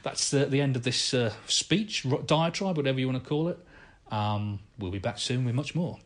that's 0.02 0.35
uh, 0.35 0.44
the 0.46 0.61
end 0.61 0.74
of 0.74 0.83
this 0.83 1.14
uh, 1.14 1.33
speech, 1.46 2.04
diatribe, 2.26 2.76
whatever 2.76 2.98
you 2.98 3.07
want 3.07 3.22
to 3.22 3.28
call 3.28 3.46
it. 3.46 3.59
Um, 4.11 4.59
we'll 4.76 4.90
be 4.90 4.98
back 4.98 5.20
soon 5.20 5.44
with 5.44 5.54
much 5.54 5.76
more. 5.76 5.98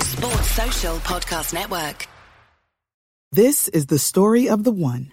Sports 0.00 0.50
Social 0.52 0.96
Podcast 0.96 1.52
Network. 1.52 2.08
This 3.30 3.68
is 3.68 3.86
the 3.86 3.98
story 3.98 4.48
of 4.48 4.64
the 4.64 4.72
one. 4.72 5.12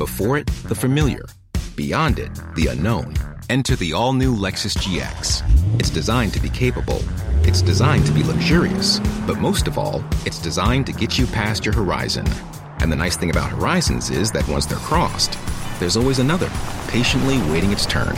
Before 0.00 0.38
it, 0.38 0.46
the 0.66 0.74
familiar. 0.74 1.26
Beyond 1.76 2.18
it, 2.20 2.30
the 2.54 2.68
unknown. 2.68 3.16
Enter 3.50 3.76
the 3.76 3.92
all 3.92 4.14
new 4.14 4.34
Lexus 4.34 4.74
GX. 4.78 5.42
It's 5.78 5.90
designed 5.90 6.32
to 6.32 6.40
be 6.40 6.48
capable, 6.48 7.00
it's 7.42 7.60
designed 7.60 8.06
to 8.06 8.12
be 8.12 8.22
luxurious, 8.22 8.98
but 9.26 9.40
most 9.40 9.68
of 9.68 9.76
all, 9.76 10.02
it's 10.24 10.38
designed 10.38 10.86
to 10.86 10.92
get 10.92 11.18
you 11.18 11.26
past 11.26 11.66
your 11.66 11.74
horizon. 11.74 12.26
And 12.78 12.90
the 12.90 12.96
nice 12.96 13.18
thing 13.18 13.28
about 13.28 13.50
horizons 13.50 14.08
is 14.08 14.32
that 14.32 14.48
once 14.48 14.64
they're 14.64 14.78
crossed, 14.78 15.38
there's 15.80 15.98
always 15.98 16.18
another, 16.18 16.48
patiently 16.88 17.36
waiting 17.52 17.70
its 17.70 17.84
turn. 17.84 18.16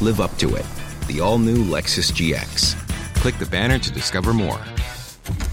Live 0.00 0.20
up 0.20 0.36
to 0.36 0.54
it. 0.54 0.64
The 1.08 1.18
all 1.18 1.38
new 1.38 1.64
Lexus 1.64 2.12
GX. 2.12 2.76
Click 3.16 3.36
the 3.40 3.46
banner 3.46 3.80
to 3.80 3.90
discover 3.90 4.32
more. 4.32 4.60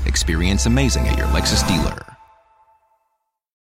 Experience 0.06 0.68
amazing 0.68 1.08
at 1.08 1.18
your 1.18 1.26
Lexus 1.30 1.68
dealer. 1.68 2.13